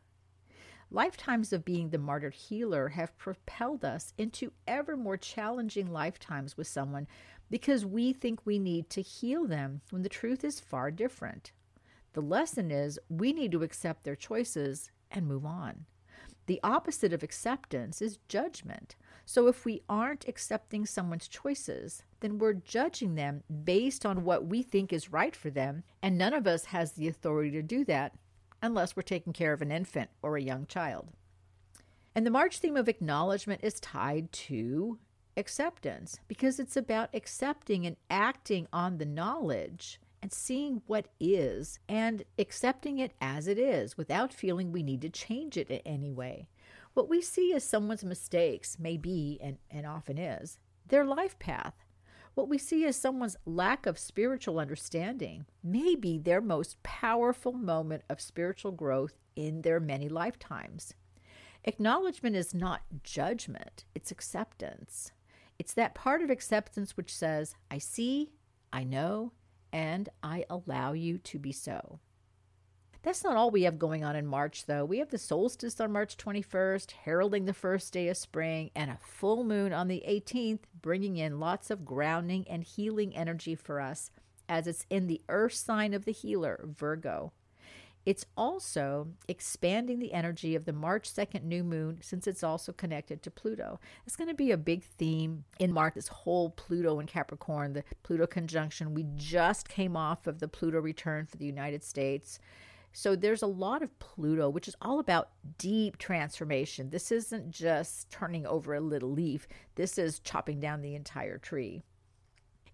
Lifetimes 0.91 1.51
of 1.51 1.65
being 1.65 1.89
the 1.89 1.97
martyred 1.97 2.35
healer 2.35 2.89
have 2.89 3.17
propelled 3.17 3.83
us 3.83 4.13
into 4.17 4.51
ever 4.67 4.95
more 4.95 5.17
challenging 5.17 5.91
lifetimes 5.91 6.55
with 6.55 6.67
someone 6.67 7.07
because 7.49 7.85
we 7.85 8.13
think 8.13 8.45
we 8.45 8.59
need 8.59 8.89
to 8.91 9.01
heal 9.01 9.45
them 9.45 9.81
when 9.89 10.03
the 10.03 10.09
truth 10.09 10.43
is 10.43 10.59
far 10.59 10.91
different. 10.91 11.51
The 12.13 12.21
lesson 12.21 12.69
is 12.69 12.99
we 13.09 13.33
need 13.33 13.51
to 13.53 13.63
accept 13.63 14.03
their 14.03 14.15
choices 14.15 14.91
and 15.09 15.25
move 15.25 15.45
on. 15.45 15.85
The 16.45 16.59
opposite 16.63 17.13
of 17.13 17.23
acceptance 17.23 18.01
is 18.01 18.19
judgment. 18.27 18.95
So 19.25 19.47
if 19.47 19.63
we 19.63 19.83
aren't 19.87 20.27
accepting 20.27 20.85
someone's 20.85 21.27
choices, 21.27 22.03
then 22.19 22.37
we're 22.37 22.53
judging 22.53 23.15
them 23.15 23.43
based 23.63 24.05
on 24.05 24.25
what 24.25 24.45
we 24.45 24.61
think 24.61 24.91
is 24.91 25.11
right 25.11 25.35
for 25.35 25.49
them, 25.49 25.83
and 26.01 26.17
none 26.17 26.33
of 26.33 26.45
us 26.45 26.65
has 26.65 26.93
the 26.93 27.07
authority 27.07 27.51
to 27.51 27.61
do 27.61 27.85
that 27.85 28.13
unless 28.61 28.95
we're 28.95 29.03
taking 29.03 29.33
care 29.33 29.53
of 29.53 29.61
an 29.61 29.71
infant 29.71 30.09
or 30.21 30.35
a 30.35 30.41
young 30.41 30.65
child. 30.65 31.09
And 32.15 32.25
the 32.25 32.31
March 32.31 32.59
theme 32.59 32.77
of 32.77 32.89
acknowledgement 32.89 33.61
is 33.63 33.79
tied 33.79 34.31
to 34.31 34.99
acceptance 35.35 36.19
because 36.27 36.59
it's 36.59 36.77
about 36.77 37.09
accepting 37.13 37.85
and 37.85 37.95
acting 38.09 38.67
on 38.71 38.97
the 38.97 39.05
knowledge 39.05 39.99
and 40.23 40.31
seeing 40.31 40.81
what 40.87 41.09
is 41.19 41.79
and 41.89 42.23
accepting 42.39 42.97
it 42.97 43.11
as 43.19 43.45
it 43.45 43.59
is 43.59 43.97
without 43.97 44.31
feeling 44.31 44.71
we 44.71 44.81
need 44.81 45.01
to 45.01 45.09
change 45.09 45.57
it 45.57 45.69
in 45.69 45.81
any 45.85 46.13
way. 46.13 46.47
What 46.93 47.09
we 47.09 47.21
see 47.21 47.53
as 47.53 47.65
someone's 47.65 48.05
mistakes 48.05 48.79
may 48.79 48.95
be, 48.95 49.37
and, 49.43 49.57
and 49.69 49.85
often 49.85 50.17
is, 50.17 50.59
their 50.87 51.03
life 51.03 51.37
path. 51.39 51.73
What 52.35 52.47
we 52.47 52.57
see 52.57 52.85
as 52.85 52.95
someone's 52.95 53.35
lack 53.45 53.85
of 53.85 53.99
spiritual 53.99 54.59
understanding 54.59 55.45
may 55.61 55.93
be 55.93 56.17
their 56.17 56.39
most 56.39 56.81
powerful 56.83 57.51
moment 57.51 58.03
of 58.09 58.21
spiritual 58.21 58.71
growth 58.71 59.17
in 59.35 59.61
their 59.61 59.81
many 59.81 60.07
lifetimes. 60.07 60.93
Acknowledgement 61.65 62.37
is 62.37 62.53
not 62.53 62.83
judgment, 63.03 63.83
it's 63.93 64.09
acceptance. 64.09 65.11
It's 65.59 65.73
that 65.73 65.95
part 65.95 66.21
of 66.21 66.29
acceptance 66.29 66.95
which 66.95 67.13
says, 67.13 67.55
I 67.69 67.77
see, 67.77 68.31
I 68.71 68.85
know, 68.85 69.33
and 69.73 70.07
I 70.21 70.45
allow 70.49 70.93
you 70.93 71.17
to 71.17 71.39
be 71.39 71.51
so. 71.51 71.99
That's 73.01 73.23
not 73.23 73.35
all 73.35 73.51
we 73.51 73.63
have 73.63 73.77
going 73.77 74.05
on 74.05 74.15
in 74.15 74.25
March, 74.25 74.65
though. 74.65 74.85
We 74.85 74.99
have 74.99 75.09
the 75.09 75.17
solstice 75.17 75.81
on 75.81 75.91
March 75.91 76.15
21st, 76.15 76.91
heralding 77.03 77.43
the 77.43 77.53
first 77.53 77.91
day 77.91 78.07
of 78.07 78.15
spring, 78.15 78.71
and 78.75 78.89
a 78.89 78.97
full 79.01 79.43
moon 79.43 79.73
on 79.73 79.89
the 79.89 80.03
18th, 80.07 80.61
bringing 80.81 81.17
in 81.17 81.41
lots 81.41 81.69
of 81.69 81.83
grounding 81.83 82.47
and 82.47 82.63
healing 82.63 83.13
energy 83.13 83.55
for 83.55 83.81
us, 83.81 84.09
as 84.47 84.67
it's 84.67 84.85
in 84.89 85.07
the 85.07 85.21
earth 85.27 85.53
sign 85.53 85.93
of 85.93 86.05
the 86.05 86.13
healer, 86.13 86.63
Virgo. 86.65 87.33
It's 88.05 88.25
also 88.35 89.07
expanding 89.27 89.99
the 89.99 90.13
energy 90.13 90.55
of 90.55 90.65
the 90.65 90.73
March 90.73 91.09
2nd 91.09 91.43
new 91.43 91.63
moon 91.63 91.99
since 92.01 92.27
it's 92.27 92.43
also 92.43 92.73
connected 92.73 93.23
to 93.23 93.31
Pluto. 93.31 93.79
It's 94.05 94.17
going 94.17 94.27
to 94.27 94.33
be 94.33 94.51
a 94.51 94.57
big 94.57 94.83
theme 94.83 95.45
in 95.59 95.71
March, 95.71 95.93
this 95.95 96.09
whole 96.09 96.49
Pluto 96.49 96.99
and 96.99 97.07
Capricorn, 97.07 97.73
the 97.73 97.83
Pluto 98.03 98.27
conjunction. 98.27 98.93
We 98.93 99.05
just 99.15 99.69
came 99.69 99.95
off 99.95 100.27
of 100.27 100.39
the 100.39 100.49
Pluto 100.49 100.79
return 100.79 101.25
for 101.25 101.37
the 101.37 101.45
United 101.45 101.83
States. 101.83 102.39
So 102.91 103.15
there's 103.15 103.41
a 103.41 103.47
lot 103.47 103.81
of 103.81 103.97
Pluto, 103.99 104.49
which 104.49 104.67
is 104.67 104.75
all 104.81 104.99
about 104.99 105.29
deep 105.57 105.97
transformation. 105.97 106.91
This 106.91 107.11
isn't 107.11 107.49
just 107.49 108.11
turning 108.11 108.45
over 108.45 108.75
a 108.75 108.81
little 108.81 109.11
leaf, 109.11 109.47
this 109.75 109.97
is 109.97 110.19
chopping 110.19 110.59
down 110.59 110.81
the 110.81 110.93
entire 110.93 111.37
tree. 111.37 111.83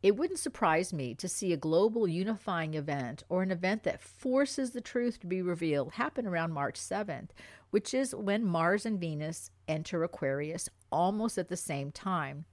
It 0.02 0.16
wouldn't 0.16 0.40
surprise 0.40 0.94
me 0.94 1.14
to 1.16 1.28
see 1.28 1.52
a 1.52 1.58
global 1.58 2.08
unifying 2.08 2.74
event 2.74 3.24
or 3.28 3.44
an 3.44 3.52
event 3.52 3.84
that 3.84 4.02
forces 4.02 4.72
the 4.72 4.80
truth 4.80 5.20
to 5.20 5.28
be 5.28 5.42
revealed 5.42 5.94
happen 5.94 6.26
around 6.26 6.54
March 6.54 6.80
7th, 6.80 7.30
which 7.72 7.94
is 7.94 8.16
when 8.16 8.46
Mars 8.46 8.86
and 8.86 9.00
Venus 9.00 9.52
enter 9.68 10.04
Aquarius 10.04 10.70
almost 10.90 11.38
at 11.38 11.50
the 11.50 11.58
same 11.58 11.92
time. 11.92 12.46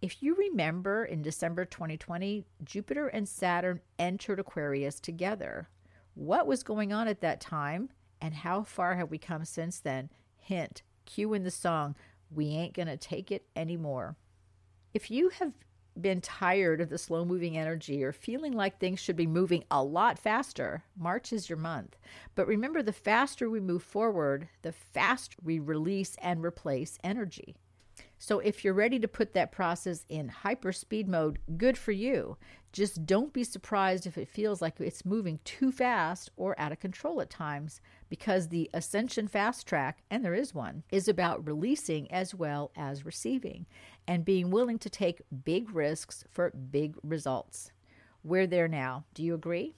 If 0.00 0.22
you 0.22 0.34
remember 0.34 1.04
in 1.04 1.20
December 1.20 1.66
2020, 1.66 2.44
Jupiter 2.64 3.06
and 3.06 3.28
Saturn 3.28 3.80
entered 3.98 4.40
Aquarius 4.40 4.98
together. 4.98 5.68
What 6.14 6.46
was 6.46 6.62
going 6.62 6.92
on 6.92 7.06
at 7.06 7.20
that 7.20 7.40
time 7.40 7.90
and 8.20 8.34
how 8.34 8.62
far 8.62 8.96
have 8.96 9.10
we 9.10 9.18
come 9.18 9.44
since 9.44 9.78
then? 9.78 10.08
Hint, 10.38 10.82
cue 11.04 11.34
in 11.34 11.44
the 11.44 11.50
song, 11.50 11.96
We 12.34 12.46
Ain't 12.46 12.74
Gonna 12.74 12.96
Take 12.96 13.30
It 13.30 13.44
Anymore. 13.54 14.16
If 14.94 15.10
you 15.10 15.28
have 15.28 15.52
been 16.00 16.20
tired 16.20 16.80
of 16.80 16.88
the 16.88 16.98
slow 16.98 17.24
moving 17.24 17.56
energy 17.56 18.02
or 18.02 18.12
feeling 18.12 18.52
like 18.52 18.78
things 18.78 19.00
should 19.00 19.16
be 19.16 19.26
moving 19.26 19.64
a 19.70 19.82
lot 19.82 20.18
faster, 20.18 20.84
March 20.96 21.32
is 21.32 21.48
your 21.48 21.58
month. 21.58 21.96
But 22.34 22.46
remember, 22.46 22.82
the 22.82 22.92
faster 22.92 23.48
we 23.50 23.60
move 23.60 23.82
forward, 23.82 24.48
the 24.62 24.72
faster 24.72 25.36
we 25.42 25.58
release 25.58 26.16
and 26.22 26.44
replace 26.44 26.98
energy. 27.04 27.56
So 28.24 28.38
if 28.38 28.62
you're 28.62 28.72
ready 28.72 29.00
to 29.00 29.08
put 29.08 29.32
that 29.32 29.50
process 29.50 30.06
in 30.08 30.28
hyper 30.28 30.70
speed 30.70 31.08
mode, 31.08 31.40
good 31.56 31.76
for 31.76 31.90
you. 31.90 32.36
Just 32.72 33.04
don't 33.04 33.32
be 33.32 33.42
surprised 33.42 34.06
if 34.06 34.16
it 34.16 34.28
feels 34.28 34.62
like 34.62 34.78
it's 34.78 35.04
moving 35.04 35.40
too 35.42 35.72
fast 35.72 36.30
or 36.36 36.54
out 36.56 36.70
of 36.70 36.78
control 36.78 37.20
at 37.20 37.30
times, 37.30 37.80
because 38.08 38.46
the 38.46 38.70
Ascension 38.72 39.26
Fast 39.26 39.66
Track, 39.66 40.04
and 40.08 40.24
there 40.24 40.34
is 40.34 40.54
one, 40.54 40.84
is 40.92 41.08
about 41.08 41.44
releasing 41.44 42.08
as 42.12 42.32
well 42.32 42.70
as 42.76 43.04
receiving 43.04 43.66
and 44.06 44.24
being 44.24 44.52
willing 44.52 44.78
to 44.78 44.88
take 44.88 45.22
big 45.44 45.74
risks 45.74 46.22
for 46.30 46.52
big 46.52 46.94
results. 47.02 47.72
We're 48.22 48.46
there 48.46 48.68
now. 48.68 49.04
Do 49.14 49.24
you 49.24 49.34
agree? 49.34 49.74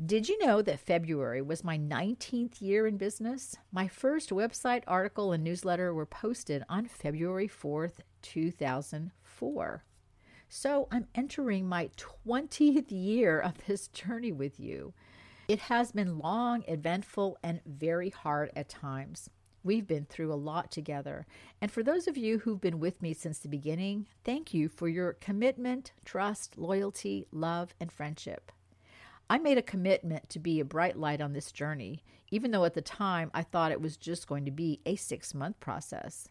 Did 0.00 0.26
you 0.26 0.38
know 0.44 0.62
that 0.62 0.80
February 0.80 1.42
was 1.42 1.62
my 1.62 1.76
19th 1.76 2.62
year 2.62 2.86
in 2.86 2.96
business? 2.96 3.56
My 3.70 3.88
first 3.88 4.30
website, 4.30 4.82
article, 4.86 5.32
and 5.32 5.44
newsletter 5.44 5.92
were 5.92 6.06
posted 6.06 6.64
on 6.68 6.86
February 6.86 7.46
4th, 7.46 8.00
2004. 8.22 9.84
So 10.48 10.88
I'm 10.90 11.06
entering 11.14 11.68
my 11.68 11.90
20th 12.26 12.86
year 12.88 13.38
of 13.38 13.66
this 13.66 13.86
journey 13.88 14.32
with 14.32 14.58
you. 14.58 14.94
It 15.46 15.58
has 15.60 15.92
been 15.92 16.18
long, 16.18 16.64
eventful, 16.66 17.36
and 17.42 17.60
very 17.66 18.08
hard 18.08 18.50
at 18.56 18.70
times. 18.70 19.28
We've 19.62 19.86
been 19.86 20.06
through 20.06 20.32
a 20.32 20.34
lot 20.34 20.70
together. 20.70 21.26
And 21.60 21.70
for 21.70 21.82
those 21.82 22.08
of 22.08 22.16
you 22.16 22.38
who've 22.38 22.60
been 22.60 22.80
with 22.80 23.02
me 23.02 23.12
since 23.12 23.38
the 23.38 23.48
beginning, 23.48 24.06
thank 24.24 24.54
you 24.54 24.70
for 24.70 24.88
your 24.88 25.12
commitment, 25.12 25.92
trust, 26.06 26.56
loyalty, 26.56 27.26
love, 27.30 27.74
and 27.78 27.92
friendship. 27.92 28.50
I 29.28 29.38
made 29.38 29.58
a 29.58 29.62
commitment 29.62 30.28
to 30.30 30.38
be 30.38 30.60
a 30.60 30.64
bright 30.64 30.96
light 30.96 31.20
on 31.20 31.32
this 31.32 31.52
journey, 31.52 32.04
even 32.30 32.50
though 32.50 32.64
at 32.64 32.74
the 32.74 32.82
time 32.82 33.30
I 33.32 33.42
thought 33.42 33.72
it 33.72 33.80
was 33.80 33.96
just 33.96 34.26
going 34.26 34.44
to 34.44 34.50
be 34.50 34.80
a 34.84 34.96
six 34.96 35.34
month 35.34 35.58
process. 35.60 36.28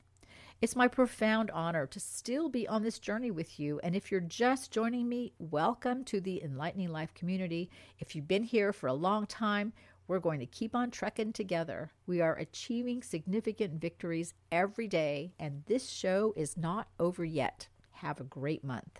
It's 0.61 0.75
my 0.75 0.87
profound 0.87 1.49
honor 1.49 1.87
to 1.87 1.99
still 1.99 2.47
be 2.47 2.67
on 2.67 2.83
this 2.83 2.99
journey 2.99 3.31
with 3.31 3.59
you. 3.59 3.79
And 3.81 3.95
if 3.95 4.11
you're 4.11 4.19
just 4.21 4.71
joining 4.71 5.09
me, 5.09 5.33
welcome 5.39 6.03
to 6.03 6.21
the 6.21 6.43
Enlightening 6.43 6.91
Life 6.91 7.15
community. 7.15 7.71
If 7.97 8.15
you've 8.15 8.27
been 8.27 8.43
here 8.43 8.71
for 8.71 8.85
a 8.85 8.93
long 8.93 9.25
time, 9.25 9.73
we're 10.07 10.19
going 10.19 10.39
to 10.39 10.45
keep 10.45 10.75
on 10.75 10.91
trekking 10.91 11.33
together. 11.33 11.89
We 12.05 12.21
are 12.21 12.35
achieving 12.35 13.01
significant 13.01 13.81
victories 13.81 14.35
every 14.51 14.87
day, 14.87 15.33
and 15.39 15.63
this 15.65 15.89
show 15.89 16.33
is 16.35 16.57
not 16.57 16.89
over 16.99 17.25
yet. 17.25 17.67
Have 17.93 18.19
a 18.19 18.25
great 18.25 18.63
month. 18.63 18.99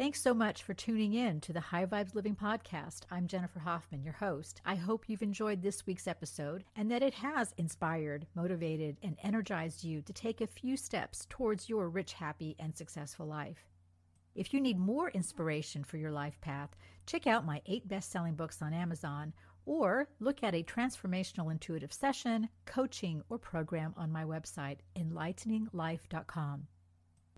Thanks 0.00 0.22
so 0.22 0.32
much 0.32 0.62
for 0.62 0.72
tuning 0.72 1.12
in 1.12 1.42
to 1.42 1.52
the 1.52 1.60
High 1.60 1.84
Vibes 1.84 2.14
Living 2.14 2.34
Podcast. 2.34 3.00
I'm 3.10 3.26
Jennifer 3.26 3.58
Hoffman, 3.58 4.02
your 4.02 4.14
host. 4.14 4.62
I 4.64 4.74
hope 4.74 5.04
you've 5.06 5.20
enjoyed 5.20 5.60
this 5.60 5.86
week's 5.86 6.08
episode 6.08 6.64
and 6.74 6.90
that 6.90 7.02
it 7.02 7.12
has 7.12 7.52
inspired, 7.58 8.26
motivated, 8.34 8.96
and 9.02 9.18
energized 9.22 9.84
you 9.84 10.00
to 10.00 10.12
take 10.14 10.40
a 10.40 10.46
few 10.46 10.78
steps 10.78 11.26
towards 11.28 11.68
your 11.68 11.90
rich, 11.90 12.14
happy, 12.14 12.56
and 12.58 12.74
successful 12.74 13.26
life. 13.26 13.68
If 14.34 14.54
you 14.54 14.60
need 14.62 14.78
more 14.78 15.10
inspiration 15.10 15.84
for 15.84 15.98
your 15.98 16.12
life 16.12 16.40
path, 16.40 16.70
check 17.04 17.26
out 17.26 17.44
my 17.44 17.60
eight 17.66 17.86
best 17.86 18.10
selling 18.10 18.36
books 18.36 18.62
on 18.62 18.72
Amazon 18.72 19.34
or 19.66 20.08
look 20.18 20.42
at 20.42 20.54
a 20.54 20.62
transformational 20.62 21.52
intuitive 21.52 21.92
session, 21.92 22.48
coaching, 22.64 23.22
or 23.28 23.36
program 23.36 23.92
on 23.98 24.10
my 24.10 24.24
website, 24.24 24.78
enlighteninglife.com. 24.96 26.68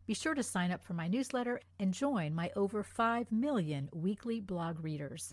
Be 0.05 0.15
sure 0.15 0.35
to 0.35 0.43
sign 0.43 0.73
up 0.73 0.83
for 0.83 0.95
my 0.95 1.07
newsletter 1.07 1.61
and 1.79 1.95
join 1.95 2.35
my 2.35 2.51
over 2.57 2.83
5 2.83 3.31
million 3.31 3.89
weekly 3.93 4.41
blog 4.41 4.83
readers. 4.83 5.33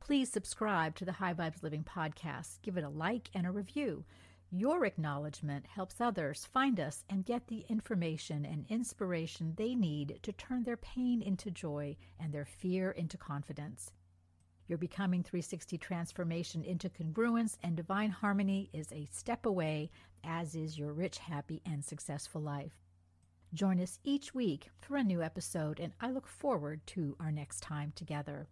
Please 0.00 0.32
subscribe 0.32 0.96
to 0.96 1.04
the 1.04 1.12
High 1.12 1.34
Vibes 1.34 1.62
Living 1.62 1.84
podcast, 1.84 2.62
give 2.62 2.78
it 2.78 2.84
a 2.84 2.88
like 2.88 3.28
and 3.34 3.46
a 3.46 3.50
review. 3.50 4.04
Your 4.50 4.86
acknowledgement 4.86 5.66
helps 5.66 6.00
others 6.00 6.46
find 6.46 6.80
us 6.80 7.04
and 7.10 7.26
get 7.26 7.48
the 7.48 7.66
information 7.68 8.46
and 8.46 8.64
inspiration 8.70 9.52
they 9.56 9.74
need 9.74 10.20
to 10.22 10.32
turn 10.32 10.64
their 10.64 10.78
pain 10.78 11.20
into 11.20 11.50
joy 11.50 11.94
and 12.18 12.32
their 12.32 12.46
fear 12.46 12.92
into 12.92 13.18
confidence. 13.18 13.92
Your 14.68 14.78
Becoming 14.78 15.22
360 15.22 15.76
transformation 15.76 16.64
into 16.64 16.88
congruence 16.88 17.58
and 17.62 17.76
divine 17.76 18.10
harmony 18.10 18.70
is 18.72 18.90
a 18.90 19.08
step 19.12 19.44
away, 19.44 19.90
as 20.24 20.54
is 20.54 20.78
your 20.78 20.94
rich, 20.94 21.18
happy, 21.18 21.60
and 21.66 21.84
successful 21.84 22.40
life. 22.40 22.72
Join 23.54 23.80
us 23.80 23.98
each 24.02 24.34
week 24.34 24.70
for 24.80 24.96
a 24.96 25.04
new 25.04 25.22
episode, 25.22 25.78
and 25.78 25.92
I 26.00 26.10
look 26.10 26.26
forward 26.26 26.80
to 26.86 27.16
our 27.20 27.30
next 27.30 27.60
time 27.60 27.92
together. 27.94 28.48